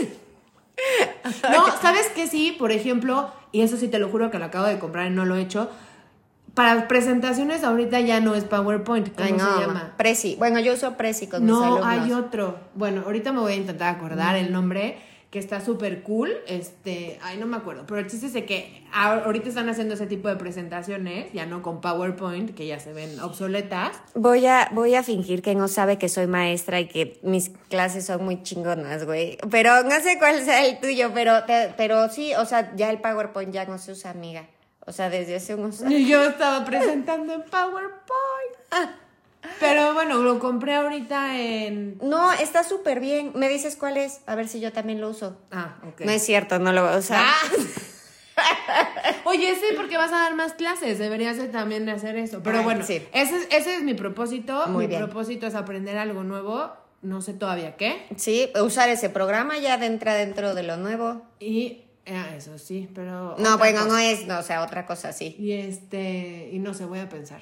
No, 1.49 1.65
¿sabes 1.81 2.07
qué 2.13 2.27
sí? 2.27 2.51
Por 2.59 2.73
ejemplo, 2.73 3.31
y 3.53 3.61
eso 3.61 3.77
sí 3.77 3.87
te 3.87 3.97
lo 3.97 4.09
juro 4.09 4.29
que 4.29 4.39
lo 4.39 4.45
acabo 4.45 4.65
de 4.65 4.77
comprar 4.77 5.07
y 5.07 5.09
no 5.11 5.23
lo 5.23 5.37
he 5.37 5.41
hecho. 5.41 5.69
Para 6.55 6.88
presentaciones 6.88 7.63
ahorita 7.63 8.00
ya 8.00 8.19
no 8.21 8.33
es 8.33 8.45
PowerPoint, 8.45 9.09
¿cómo 9.13 9.25
Ay, 9.27 9.33
no, 9.33 9.55
se 9.55 9.62
llama? 9.67 9.93
Prezi. 9.97 10.35
Bueno, 10.38 10.59
yo 10.62 10.74
uso 10.74 10.95
Prezi 10.95 11.27
con 11.27 11.43
mis 11.43 11.51
No, 11.51 11.63
alumnos. 11.63 11.85
hay 11.85 12.13
otro. 12.13 12.57
Bueno, 12.75 13.03
ahorita 13.05 13.31
me 13.33 13.41
voy 13.41 13.53
a 13.53 13.55
intentar 13.57 13.93
acordar 13.93 14.35
el 14.38 14.53
nombre, 14.53 14.97
que 15.31 15.39
está 15.39 15.59
súper 15.59 16.01
cool. 16.03 16.31
Este, 16.47 17.19
ay, 17.21 17.35
no 17.38 17.45
me 17.45 17.57
acuerdo. 17.57 17.83
Pero 17.85 18.00
el 18.00 18.07
chiste 18.07 18.27
es 18.27 18.33
de 18.33 18.45
que 18.45 18.83
ahorita 18.93 19.50
están 19.50 19.67
haciendo 19.67 19.95
ese 19.95 20.07
tipo 20.07 20.29
de 20.29 20.38
presentaciones, 20.38 21.25
ya 21.33 21.45
no 21.45 21.62
con 21.62 21.81
PowerPoint, 21.81 22.55
que 22.55 22.65
ya 22.67 22.79
se 22.79 22.93
ven 22.93 23.19
obsoletas. 23.19 23.91
Voy 24.13 24.45
a, 24.45 24.69
voy 24.71 24.95
a 24.95 25.03
fingir 25.03 25.41
que 25.41 25.55
no 25.55 25.67
sabe 25.67 25.97
que 25.97 26.07
soy 26.07 26.27
maestra 26.27 26.79
y 26.79 26.88
que 26.88 27.19
mis 27.21 27.50
clases 27.69 28.05
son 28.05 28.24
muy 28.24 28.43
chingonas, 28.43 29.03
güey. 29.03 29.38
Pero 29.51 29.83
no 29.83 30.00
sé 30.00 30.17
cuál 30.19 30.41
sea 30.45 30.65
el 30.65 30.79
tuyo, 30.79 31.12
pero, 31.13 31.43
te- 31.43 31.74
pero 31.75 32.07
sí, 32.07 32.31
o 32.35 32.45
sea, 32.45 32.74
ya 32.77 32.89
el 32.91 33.00
PowerPoint 33.01 33.51
ya 33.53 33.65
no 33.65 33.77
se 33.77 33.91
usa, 33.91 34.12
amiga. 34.12 34.45
O 34.85 34.91
sea, 34.91 35.09
desde 35.09 35.35
hace 35.35 35.55
unos 35.55 35.81
años. 35.81 35.93
Y 35.99 36.07
yo 36.07 36.23
estaba 36.23 36.63
presentando 36.63 37.33
en 37.33 37.43
PowerPoint. 37.43 38.95
Pero 39.59 39.93
bueno, 39.93 40.21
lo 40.21 40.39
compré 40.39 40.75
ahorita 40.75 41.39
en. 41.39 41.97
No, 42.01 42.31
está 42.33 42.63
súper 42.63 42.99
bien. 42.99 43.31
Me 43.35 43.49
dices 43.49 43.75
cuál 43.75 43.97
es, 43.97 44.21
a 44.25 44.35
ver 44.35 44.47
si 44.47 44.59
yo 44.59 44.71
también 44.71 45.01
lo 45.01 45.09
uso. 45.09 45.37
Ah, 45.51 45.75
ok. 45.87 46.01
No 46.01 46.11
es 46.11 46.23
cierto, 46.23 46.59
no 46.59 46.71
lo 46.71 46.83
voy 46.83 46.93
a 46.93 46.97
usar. 46.97 47.23
Ah. 47.23 47.35
Oye, 49.25 49.55
sí, 49.55 49.65
porque 49.75 49.97
vas 49.97 50.11
a 50.11 50.17
dar 50.17 50.35
más 50.35 50.53
clases. 50.53 50.99
Deberías 50.99 51.37
de 51.37 51.47
también 51.47 51.87
hacer 51.89 52.17
eso. 52.17 52.41
Pero 52.43 52.59
Ay, 52.59 52.63
bueno, 52.63 52.85
sí. 52.85 53.01
ese, 53.13 53.37
es, 53.37 53.47
ese 53.51 53.75
es 53.75 53.83
mi 53.83 53.93
propósito. 53.93 54.67
Muy 54.67 54.83
mi 54.85 54.87
bien. 54.87 55.03
propósito 55.03 55.47
es 55.47 55.55
aprender 55.55 55.97
algo 55.97 56.23
nuevo. 56.23 56.71
No 57.01 57.21
sé 57.21 57.33
todavía 57.33 57.75
qué. 57.75 58.07
Sí, 58.17 58.51
usar 58.61 58.89
ese 58.89 59.09
programa 59.09 59.57
ya 59.57 59.75
entra 59.75 60.15
dentro 60.15 60.55
de 60.55 60.63
lo 60.63 60.77
nuevo. 60.77 61.21
Y 61.39 61.84
ah, 62.07 62.35
eso 62.35 62.57
sí, 62.57 62.89
pero. 62.93 63.35
No, 63.38 63.57
bueno, 63.57 63.79
cosa. 63.83 63.89
no 63.91 63.97
es, 63.97 64.25
no, 64.27 64.39
o 64.39 64.43
sea, 64.43 64.62
otra 64.63 64.85
cosa 64.85 65.12
sí. 65.13 65.35
Y 65.39 65.53
este. 65.53 66.50
Y 66.51 66.59
no 66.59 66.74
sé, 66.74 66.85
voy 66.85 67.00
a 67.00 67.09
pensar. 67.09 67.41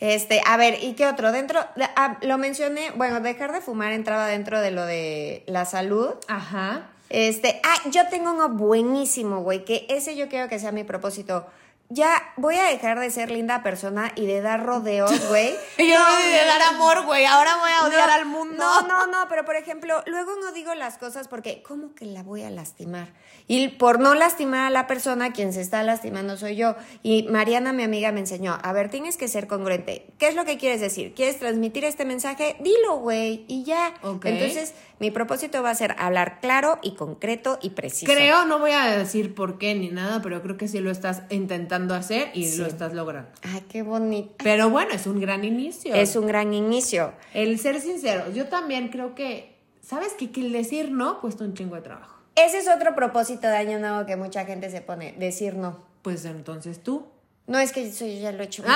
Este, 0.00 0.42
a 0.44 0.56
ver, 0.56 0.82
¿y 0.82 0.94
qué 0.94 1.06
otro? 1.06 1.30
Dentro, 1.32 1.60
de- 1.76 1.88
ah, 1.96 2.18
lo 2.22 2.36
mencioné, 2.36 2.90
bueno, 2.96 3.20
dejar 3.20 3.52
de 3.52 3.60
fumar 3.60 3.92
entraba 3.92 4.26
dentro 4.26 4.60
de 4.60 4.70
lo 4.70 4.84
de 4.84 5.44
la 5.46 5.64
salud. 5.64 6.10
Ajá. 6.28 6.90
Este, 7.10 7.60
ah, 7.64 7.88
yo 7.90 8.08
tengo 8.08 8.32
uno 8.32 8.48
buenísimo, 8.50 9.42
güey, 9.42 9.64
que 9.64 9.86
ese 9.88 10.16
yo 10.16 10.28
quiero 10.28 10.48
que 10.48 10.58
sea 10.58 10.72
mi 10.72 10.84
propósito. 10.84 11.46
Ya 11.94 12.32
voy 12.36 12.56
a 12.56 12.64
dejar 12.64 12.98
de 12.98 13.08
ser 13.10 13.30
linda 13.30 13.62
persona 13.62 14.10
y 14.16 14.26
de 14.26 14.40
dar 14.40 14.64
rodeos, 14.64 15.12
güey. 15.28 15.54
Y 15.78 15.88
yo 15.88 15.96
No, 15.96 16.16
de 16.16 16.44
dar 16.44 16.62
amor, 16.74 17.04
güey. 17.04 17.24
Ahora 17.24 17.56
voy 17.56 17.70
a 17.70 17.86
odiar 17.86 18.08
no, 18.08 18.14
al 18.14 18.26
mundo. 18.26 18.56
No, 18.58 18.82
no, 18.88 19.06
no, 19.06 19.28
pero 19.28 19.44
por 19.44 19.54
ejemplo, 19.54 20.02
luego 20.06 20.32
no 20.40 20.50
digo 20.50 20.74
las 20.74 20.98
cosas 20.98 21.28
porque, 21.28 21.62
¿cómo 21.62 21.94
que 21.94 22.06
la 22.06 22.24
voy 22.24 22.42
a 22.42 22.50
lastimar? 22.50 23.12
Y 23.46 23.68
por 23.68 24.00
no 24.00 24.14
lastimar 24.14 24.66
a 24.66 24.70
la 24.70 24.88
persona, 24.88 25.32
quien 25.32 25.52
se 25.52 25.60
está 25.60 25.82
lastimando 25.84 26.36
soy 26.36 26.56
yo. 26.56 26.74
Y 27.02 27.28
Mariana, 27.30 27.72
mi 27.72 27.84
amiga, 27.84 28.10
me 28.10 28.20
enseñó, 28.20 28.58
a 28.60 28.72
ver, 28.72 28.90
tienes 28.90 29.16
que 29.16 29.28
ser 29.28 29.46
congruente. 29.46 30.06
¿Qué 30.18 30.26
es 30.26 30.34
lo 30.34 30.44
que 30.44 30.58
quieres 30.58 30.80
decir? 30.80 31.14
¿Quieres 31.14 31.38
transmitir 31.38 31.84
este 31.84 32.04
mensaje? 32.04 32.56
Dilo, 32.58 32.96
güey, 32.96 33.44
y 33.46 33.62
ya. 33.62 33.94
Ok. 34.02 34.24
Entonces, 34.24 34.74
mi 34.98 35.10
propósito 35.10 35.62
va 35.62 35.70
a 35.70 35.74
ser 35.74 35.94
hablar 35.98 36.40
claro 36.40 36.78
y 36.82 36.94
concreto 36.94 37.58
y 37.60 37.70
preciso. 37.70 38.10
Creo, 38.10 38.46
no 38.46 38.58
voy 38.58 38.70
a 38.70 38.86
decir 38.86 39.34
por 39.34 39.58
qué 39.58 39.74
ni 39.74 39.90
nada, 39.90 40.22
pero 40.22 40.40
creo 40.42 40.56
que 40.56 40.66
sí 40.66 40.80
lo 40.80 40.90
estás 40.90 41.22
intentando 41.30 41.83
hacer 41.92 42.30
y 42.32 42.46
Sí. 42.46 42.58
lo 42.58 42.66
estás 42.66 42.94
logrando. 42.94 43.28
Ay, 43.42 43.64
qué 43.68 43.82
bonito. 43.82 44.32
Pero 44.42 44.70
bueno, 44.70 44.94
es 44.94 45.06
un 45.06 45.20
gran 45.20 45.44
inicio. 45.44 45.92
Es 45.94 46.16
un 46.16 46.26
gran 46.26 46.54
inicio. 46.54 47.12
El 47.34 47.58
ser 47.58 47.80
sincero. 47.80 48.32
Yo 48.32 48.46
también 48.46 48.88
creo 48.88 49.14
que, 49.14 49.56
¿sabes 49.82 50.14
qué? 50.18 50.30
Que 50.30 50.40
el 50.40 50.52
decir 50.52 50.92
no 50.92 51.20
cuesta 51.20 51.44
un 51.44 51.52
chingo 51.54 51.74
de 51.74 51.82
trabajo. 51.82 52.14
Ese 52.36 52.58
es 52.58 52.68
otro 52.68 52.94
propósito 52.94 53.48
de 53.48 53.56
año 53.56 53.78
nuevo 53.80 54.06
que 54.06 54.16
mucha 54.16 54.46
gente 54.46 54.70
se 54.70 54.80
pone, 54.80 55.12
decir 55.18 55.56
no. 55.56 55.84
Pues 56.00 56.24
entonces 56.24 56.82
tú. 56.82 57.06
No 57.46 57.58
es 57.58 57.72
que 57.72 57.86
eso 57.86 58.06
yo 58.06 58.20
ya 58.20 58.32
lo 58.32 58.42
he 58.42 58.46
hecho. 58.46 58.62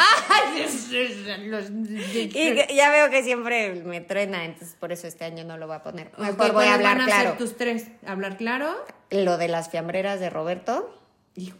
Y 2.35 2.75
ya 2.77 2.91
veo 2.91 3.11
que 3.11 3.23
siempre 3.23 3.75
me 3.85 4.01
truena, 4.01 4.45
entonces 4.45 4.77
por 4.79 4.93
eso 4.93 5.07
este 5.07 5.25
año 5.25 5.45
no 5.45 5.57
lo 5.57 5.67
voy 5.67 5.77
a 5.77 5.83
poner. 5.83 6.11
Mejor 6.19 6.37
voy 6.37 6.47
a 6.49 6.53
¿cuáles 6.53 6.73
hablar 6.75 6.99
van 6.99 7.01
a 7.03 7.07
claro. 7.07 7.29
ser 7.31 7.39
tus 7.39 7.57
tres? 7.57 7.87
¿Hablar 8.07 8.37
claro? 8.37 8.75
Lo 9.11 9.39
de 9.39 9.49
las 9.49 9.71
fiambreras 9.71 10.21
de 10.21 10.31
Roberto. 10.31 10.95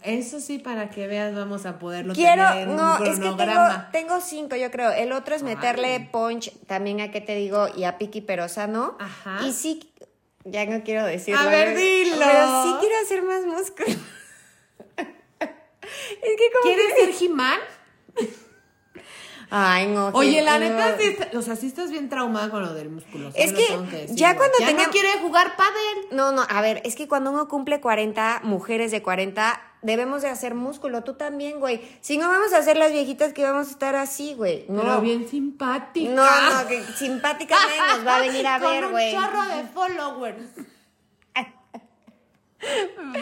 Eso 0.03 0.41
sí, 0.41 0.59
para 0.59 0.91
que 0.91 1.07
veas, 1.07 1.35
vamos 1.35 1.65
a 1.67 1.79
poderlo 1.79 2.15
Quiero, 2.15 2.49
tener 2.49 2.69
en 2.69 2.77
no, 2.77 2.97
un 2.97 3.07
es 3.07 3.19
que 3.21 3.31
tengo, 3.93 4.21
cinco, 4.21 4.57
yo 4.57 4.71
creo. 4.71 4.91
El 4.91 5.13
otro 5.13 5.35
es 5.35 5.43
meterle 5.43 5.95
Ay. 5.95 6.09
punch 6.11 6.53
también 6.67 7.01
a 7.01 7.11
qué 7.11 7.21
te 7.21 7.35
digo 7.35 7.69
y 7.77 7.85
a 7.85 7.99
Piki 7.99 8.21
Perosano. 8.21 8.97
Ajá. 8.99 9.41
Y 9.47 9.53
sí, 9.53 9.93
ya 10.45 10.65
no 10.67 10.83
quiero 10.83 11.05
decirlo. 11.05 11.41
A 11.41 11.47
ver, 11.47 11.77
dilo. 11.77 12.17
Pero 12.19 12.63
sí 12.65 12.75
quiero 12.81 12.95
hacer 13.05 13.23
más 13.23 13.45
músculo. 13.45 13.89
es 14.99 16.37
que 16.37 16.51
como 16.53 16.63
¿Quieres 16.63 16.95
que- 16.95 17.13
ser 17.13 17.25
He-Man? 17.31 17.59
Ay, 19.51 19.87
no. 19.87 20.09
Oye, 20.09 20.43
la 20.43 20.59
no. 20.59 20.65
neta, 20.67 20.97
sí 20.99 21.17
o 21.37 21.43
sea, 21.43 21.57
sí 21.57 21.67
estás 21.69 21.91
bien 21.91 22.09
traumada 22.09 22.51
con 22.51 22.63
lo 22.63 22.75
del 22.75 22.91
músculo. 22.91 23.31
Es 23.35 23.53
que 23.53 23.77
decir, 23.77 24.15
ya 24.17 24.37
cuando 24.37 24.59
ya 24.61 24.67
tenga- 24.69 24.87
no 24.87 24.91
quiere 24.93 25.09
jugar 25.21 25.57
pádel. 25.57 26.07
No, 26.13 26.33
no, 26.33 26.45
a 26.49 26.61
ver, 26.61 26.83
es 26.85 26.95
que 26.97 27.09
cuando 27.09 27.31
uno 27.31 27.49
cumple 27.49 27.81
40, 27.81 28.41
mujeres 28.45 28.91
de 28.91 29.03
40, 29.03 29.61
debemos 29.83 30.23
de 30.23 30.29
hacer 30.29 30.55
músculo. 30.55 31.03
Tú 31.05 31.15
también, 31.15 31.61
güey. 31.61 31.81
Si 32.01 32.19
no 32.19 32.29
vamos 32.29 32.53
a 32.53 32.59
hacer 32.59 32.77
las 32.77 32.93
viejitas 32.93 33.33
que 33.33 33.43
vamos 33.45 33.69
a 33.69 33.71
estar 33.71 33.95
así, 33.97 34.35
güey. 34.35 34.67
No. 34.69 34.83
Pero 34.83 35.01
bien 35.01 35.29
simpática. 35.29 36.11
No, 36.11 36.25
no, 36.25 36.69
que 36.69 36.83
simpáticamente 36.97 37.77
nos 37.97 38.07
va 38.07 38.17
a 38.17 38.21
venir 38.21 38.47
a 38.47 38.59
Con 38.61 38.71
ver, 38.71 38.85
un 38.87 38.91
güey. 38.93 39.13
chorro 39.15 39.43
de 39.47 39.63
followers. 39.69 40.43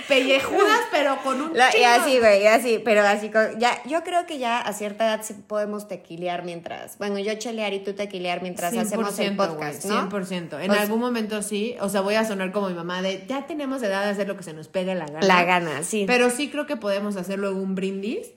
Pellejudas, 0.08 0.80
pero 0.90 1.16
con 1.22 1.40
un 1.40 1.56
La- 1.56 1.76
y 1.76 1.82
así, 1.84 2.18
güey, 2.18 2.42
y 2.42 2.46
así, 2.46 2.80
pero 2.84 3.02
así, 3.02 3.30
con- 3.30 3.58
ya, 3.58 3.82
yo 3.84 4.02
creo 4.02 4.26
que 4.26 4.38
ya 4.38 4.60
a 4.60 4.72
cierta 4.72 5.06
edad 5.06 5.20
sí 5.22 5.34
podemos 5.34 5.88
tequilear 5.88 6.44
mientras, 6.44 6.98
bueno, 6.98 7.18
yo 7.18 7.34
chelear 7.34 7.72
y 7.74 7.80
tú 7.80 7.92
tequilear 7.94 8.42
mientras 8.42 8.76
hacemos 8.76 9.18
el 9.18 9.34
100%, 9.34 9.36
podcast, 9.36 9.84
güey, 9.84 9.94
¿no? 9.96 10.10
100%. 10.10 10.60
En 10.60 10.70
O 10.70 10.74
sea- 10.74 10.82
algún 10.82 11.00
momento 11.00 11.42
sí, 11.42 11.76
o 11.80 11.88
sea, 11.88 12.00
voy 12.00 12.14
a 12.14 12.24
sonar 12.24 12.52
como 12.52 12.68
mi 12.68 12.74
mamá 12.74 13.02
de, 13.02 13.24
ya 13.28 13.46
tenemos 13.46 13.82
edad 13.82 14.04
de 14.04 14.10
hacer 14.10 14.26
lo 14.28 14.36
que 14.36 14.42
se 14.42 14.52
nos 14.52 14.68
pegue 14.68 14.94
la 14.94 15.06
gana. 15.06 15.26
La 15.26 15.44
gana, 15.44 15.82
sí. 15.82 16.04
Pero 16.06 16.30
sí 16.30 16.50
creo 16.50 16.66
que 16.66 16.76
podemos 16.76 17.16
hacer 17.16 17.38
luego 17.38 17.60
un 17.60 17.74
brindis. 17.74 18.28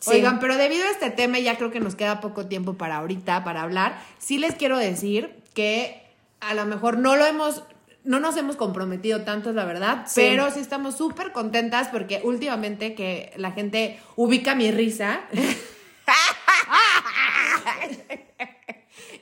Sí. 0.00 0.10
Oigan, 0.10 0.40
pero 0.40 0.56
debido 0.56 0.84
a 0.86 0.90
este 0.90 1.10
tema, 1.10 1.38
ya 1.38 1.56
creo 1.56 1.70
que 1.70 1.78
nos 1.80 1.94
queda 1.94 2.20
poco 2.20 2.46
tiempo 2.46 2.74
para 2.74 2.96
ahorita, 2.96 3.44
para 3.44 3.62
hablar. 3.62 3.98
Sí 4.18 4.38
les 4.38 4.54
quiero 4.56 4.76
decir 4.78 5.32
que 5.54 6.02
a 6.40 6.54
lo 6.54 6.64
mejor 6.66 6.98
no 6.98 7.14
lo 7.14 7.24
hemos, 7.24 7.62
no 8.04 8.18
nos 8.20 8.36
hemos 8.36 8.56
comprometido 8.56 9.22
tanto, 9.22 9.50
es 9.50 9.54
la 9.56 9.64
verdad, 9.64 10.04
Sí. 10.06 10.20
pero 10.22 10.50
sí 10.50 10.60
estamos 10.60 10.96
súper 10.96 11.32
contentas 11.32 11.88
porque 11.88 12.20
últimamente 12.24 12.94
que 12.94 13.32
la 13.36 13.52
gente 13.52 14.00
ubica 14.16 14.54
mi 14.54 14.70
risa. 14.70 15.20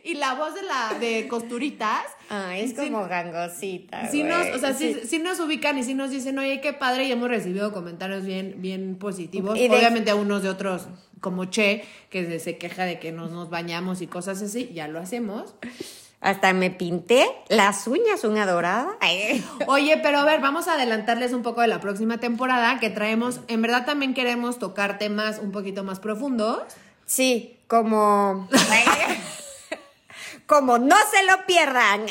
y 0.05 0.15
la 0.15 0.35
voz 0.35 0.55
de 0.55 0.63
la 0.63 0.99
de 0.99 1.29
costuritas. 1.29 2.03
Ay, 2.29 2.63
es 2.63 2.75
como 2.75 3.07
gangosita, 3.07 4.09
Sí 4.11 4.23
nos, 4.23 4.47
o 4.55 4.59
sea, 4.59 4.73
sí, 4.75 4.95
sí. 5.03 5.09
sí 5.09 5.19
nos 5.19 5.39
ubican 5.41 5.77
y 5.79 5.85
sí 5.85 5.95
nos 5.95 6.11
dicen, 6.11 6.39
oye, 6.39 6.61
qué 6.61 6.73
padre, 6.73 7.05
y 7.05 7.13
hemos 7.13 7.29
recibido 7.29 7.73
comentarios 7.73 8.25
bien, 8.25 8.57
bien 8.59 8.97
positivos. 8.97 9.59
Y 9.59 9.69
de- 9.69 9.77
Obviamente 9.77 10.13
unos 10.15 10.43
de 10.43 10.49
otros, 10.49 10.89
como 11.21 11.45
Che, 11.47 11.85
que 12.09 12.25
se, 12.27 12.39
se 12.41 12.57
queja 12.59 12.85
de 12.85 12.99
que 12.99 13.13
nos, 13.13 13.31
nos 13.31 13.51
bañamos 13.51 14.01
y 14.01 14.07
cosas 14.07 14.41
así, 14.43 14.71
ya 14.73 14.89
lo 14.89 14.99
hacemos. 15.01 15.55
Hasta 16.21 16.53
me 16.53 16.71
pinté 16.71 17.27
las 17.49 17.87
uñas, 17.87 18.25
una 18.25 18.45
dorada. 18.45 18.99
Oye, 19.67 19.99
pero 20.03 20.19
a 20.19 20.25
ver, 20.25 20.41
vamos 20.41 20.69
a 20.69 20.75
adelantarles 20.75 21.33
un 21.33 21.43
poco 21.43 21.63
de 21.63 21.69
la 21.69 21.81
próxima 21.81 22.19
temporada 22.19 22.79
que 22.79 22.91
traemos. 22.91 23.41
En 23.49 23.63
verdad 23.63 23.87
también 23.87 24.13
queremos 24.13 24.59
tocar 24.59 24.99
temas 24.99 25.39
un 25.39 25.51
poquito 25.51 25.83
más 25.83 25.99
profundos. 25.99 26.63
Sí, 27.07 27.59
como... 27.69 28.49
como 30.47 30.79
no 30.79 30.97
se 31.11 31.25
lo 31.25 31.47
pierdan. 31.47 32.07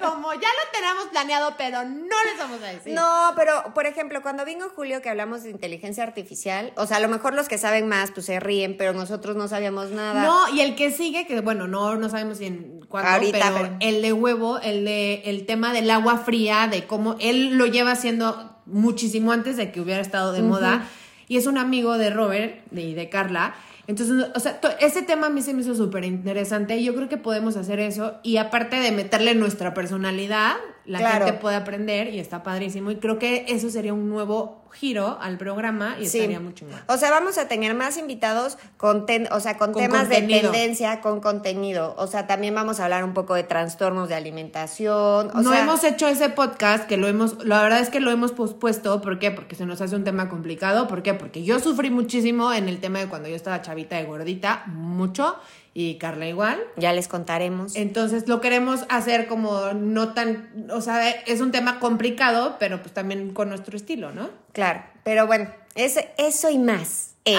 Como 0.00 0.32
ya 0.32 0.38
lo 0.38 0.70
tenemos 0.72 1.06
planeado, 1.10 1.54
pero 1.58 1.84
no 1.84 2.24
les 2.24 2.38
vamos 2.38 2.62
a 2.62 2.66
decir. 2.68 2.94
No, 2.94 3.32
pero 3.36 3.74
por 3.74 3.86
ejemplo, 3.86 4.22
cuando 4.22 4.44
vino 4.44 4.68
Julio 4.70 5.02
que 5.02 5.10
hablamos 5.10 5.42
de 5.42 5.50
inteligencia 5.50 6.04
artificial, 6.04 6.72
o 6.76 6.86
sea, 6.86 6.98
a 6.98 7.00
lo 7.00 7.08
mejor 7.08 7.34
los 7.34 7.48
que 7.48 7.58
saben 7.58 7.88
más 7.88 8.12
pues 8.12 8.26
se 8.26 8.38
ríen, 8.38 8.76
pero 8.76 8.92
nosotros 8.92 9.36
no 9.36 9.48
sabíamos 9.48 9.90
nada. 9.90 10.22
No, 10.22 10.54
y 10.54 10.60
el 10.60 10.76
que 10.76 10.92
sigue, 10.92 11.26
que 11.26 11.40
bueno, 11.40 11.66
no, 11.66 11.96
no 11.96 12.08
sabemos 12.08 12.38
si 12.38 12.46
en 12.46 12.75
cuándo, 12.88 13.10
Ahorita, 13.10 13.52
pero, 13.54 13.76
el 13.80 14.02
de 14.02 14.12
huevo, 14.12 14.60
el 14.60 14.84
de 14.84 15.22
el 15.24 15.46
tema 15.46 15.72
del 15.72 15.90
agua 15.90 16.18
fría, 16.18 16.68
de 16.68 16.86
cómo 16.86 17.16
él 17.20 17.56
lo 17.56 17.66
lleva 17.66 17.92
haciendo 17.92 18.56
muchísimo 18.66 19.32
antes 19.32 19.56
de 19.56 19.72
que 19.72 19.80
hubiera 19.80 20.00
estado 20.00 20.32
de 20.32 20.42
moda. 20.42 20.86
Y 21.28 21.36
es 21.36 21.46
un 21.46 21.58
amigo 21.58 21.98
de 21.98 22.10
Robert 22.10 22.60
y 22.72 22.94
de 22.94 23.08
Carla. 23.08 23.54
Entonces, 23.88 24.28
o 24.34 24.40
sea, 24.40 24.60
ese 24.80 25.02
tema 25.02 25.28
a 25.28 25.30
mí 25.30 25.42
se 25.42 25.54
me 25.54 25.62
hizo 25.62 25.74
súper 25.74 26.04
interesante 26.04 26.76
y 26.76 26.84
yo 26.84 26.94
creo 26.94 27.08
que 27.08 27.16
podemos 27.16 27.56
hacer 27.56 27.78
eso. 27.80 28.14
Y 28.22 28.36
aparte 28.36 28.76
de 28.76 28.92
meterle 28.92 29.34
nuestra 29.34 29.74
personalidad, 29.74 30.56
la 30.86 30.98
Claro. 31.00 31.24
gente 31.26 31.40
puede 31.40 31.56
aprender 31.56 32.08
y 32.14 32.18
está 32.20 32.42
padrísimo. 32.42 32.90
Y 32.90 32.96
creo 32.96 33.18
que 33.18 33.44
eso 33.48 33.68
sería 33.70 33.92
un 33.92 34.08
nuevo 34.08 34.62
giro 34.72 35.18
al 35.22 35.38
programa 35.38 35.96
y 35.98 36.06
Sí. 36.06 36.18
estaría 36.18 36.38
muy 36.38 36.52
chingón. 36.52 36.78
O 36.86 36.96
sea, 36.98 37.10
vamos 37.10 37.38
a 37.38 37.48
tener 37.48 37.74
más 37.74 37.96
invitados 37.96 38.58
con, 38.76 39.06
ten- 39.06 39.26
o 39.32 39.40
sea, 39.40 39.56
con, 39.56 39.72
Con 39.72 39.82
temas 39.82 40.02
contenido. 40.02 40.52
de 40.52 40.58
tendencia, 40.58 41.00
con 41.00 41.20
contenido. 41.20 41.94
O 41.96 42.06
sea, 42.06 42.26
también 42.26 42.54
vamos 42.54 42.78
a 42.78 42.84
hablar 42.84 43.02
un 43.02 43.14
poco 43.14 43.34
de 43.34 43.42
trastornos 43.42 44.08
de 44.10 44.16
alimentación. 44.16 45.30
O 45.34 45.42
no 45.42 45.50
sea, 45.50 45.62
hemos 45.62 45.82
hecho 45.84 46.06
ese 46.08 46.28
podcast 46.28 46.86
que 46.86 46.96
lo 46.96 47.08
hemos, 47.08 47.44
la 47.44 47.62
verdad 47.62 47.80
es 47.80 47.90
que 47.90 48.00
lo 48.00 48.10
hemos 48.10 48.32
pospuesto, 48.32 49.00
¿por 49.00 49.18
qué? 49.18 49.30
Porque 49.30 49.54
se 49.56 49.66
nos 49.66 49.80
hace 49.80 49.96
un 49.96 50.04
tema 50.04 50.28
complicado, 50.28 50.86
¿por 50.88 51.02
qué? 51.02 51.14
Porque 51.14 51.42
yo 51.42 51.58
sufrí 51.58 51.90
muchísimo 51.90 52.52
en 52.52 52.68
el 52.68 52.78
tema 52.80 52.98
de 52.98 53.06
cuando 53.08 53.28
yo 53.28 53.34
estaba 53.36 53.62
chavita 53.62 53.96
de 53.96 54.04
gordita, 54.04 54.64
mucho, 54.66 55.36
y 55.78 55.98
Carla 55.98 56.26
igual. 56.26 56.58
Ya 56.76 56.94
les 56.94 57.06
contaremos. 57.06 57.76
Entonces 57.76 58.26
lo 58.28 58.40
queremos 58.40 58.86
hacer 58.88 59.26
como 59.26 59.74
no 59.74 60.14
tan, 60.14 60.70
o 60.72 60.80
sea, 60.80 61.10
es 61.10 61.42
un 61.42 61.52
tema 61.52 61.80
complicado, 61.80 62.56
pero 62.58 62.80
pues 62.80 62.94
también 62.94 63.34
con 63.34 63.50
nuestro 63.50 63.76
estilo, 63.76 64.10
¿no? 64.10 64.30
Claro, 64.52 64.82
pero 65.04 65.26
bueno, 65.26 65.52
es, 65.74 65.98
eso 66.16 66.48
y 66.48 66.56
más. 66.56 67.16
En 67.26 67.38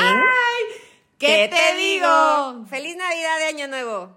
¿Qué 1.17 1.49
te 1.51 1.77
digo? 1.81 2.67
¡Feliz 2.69 2.95
Navidad 2.95 3.39
de 3.39 3.45
Año 3.45 3.67
Nuevo! 3.69 4.15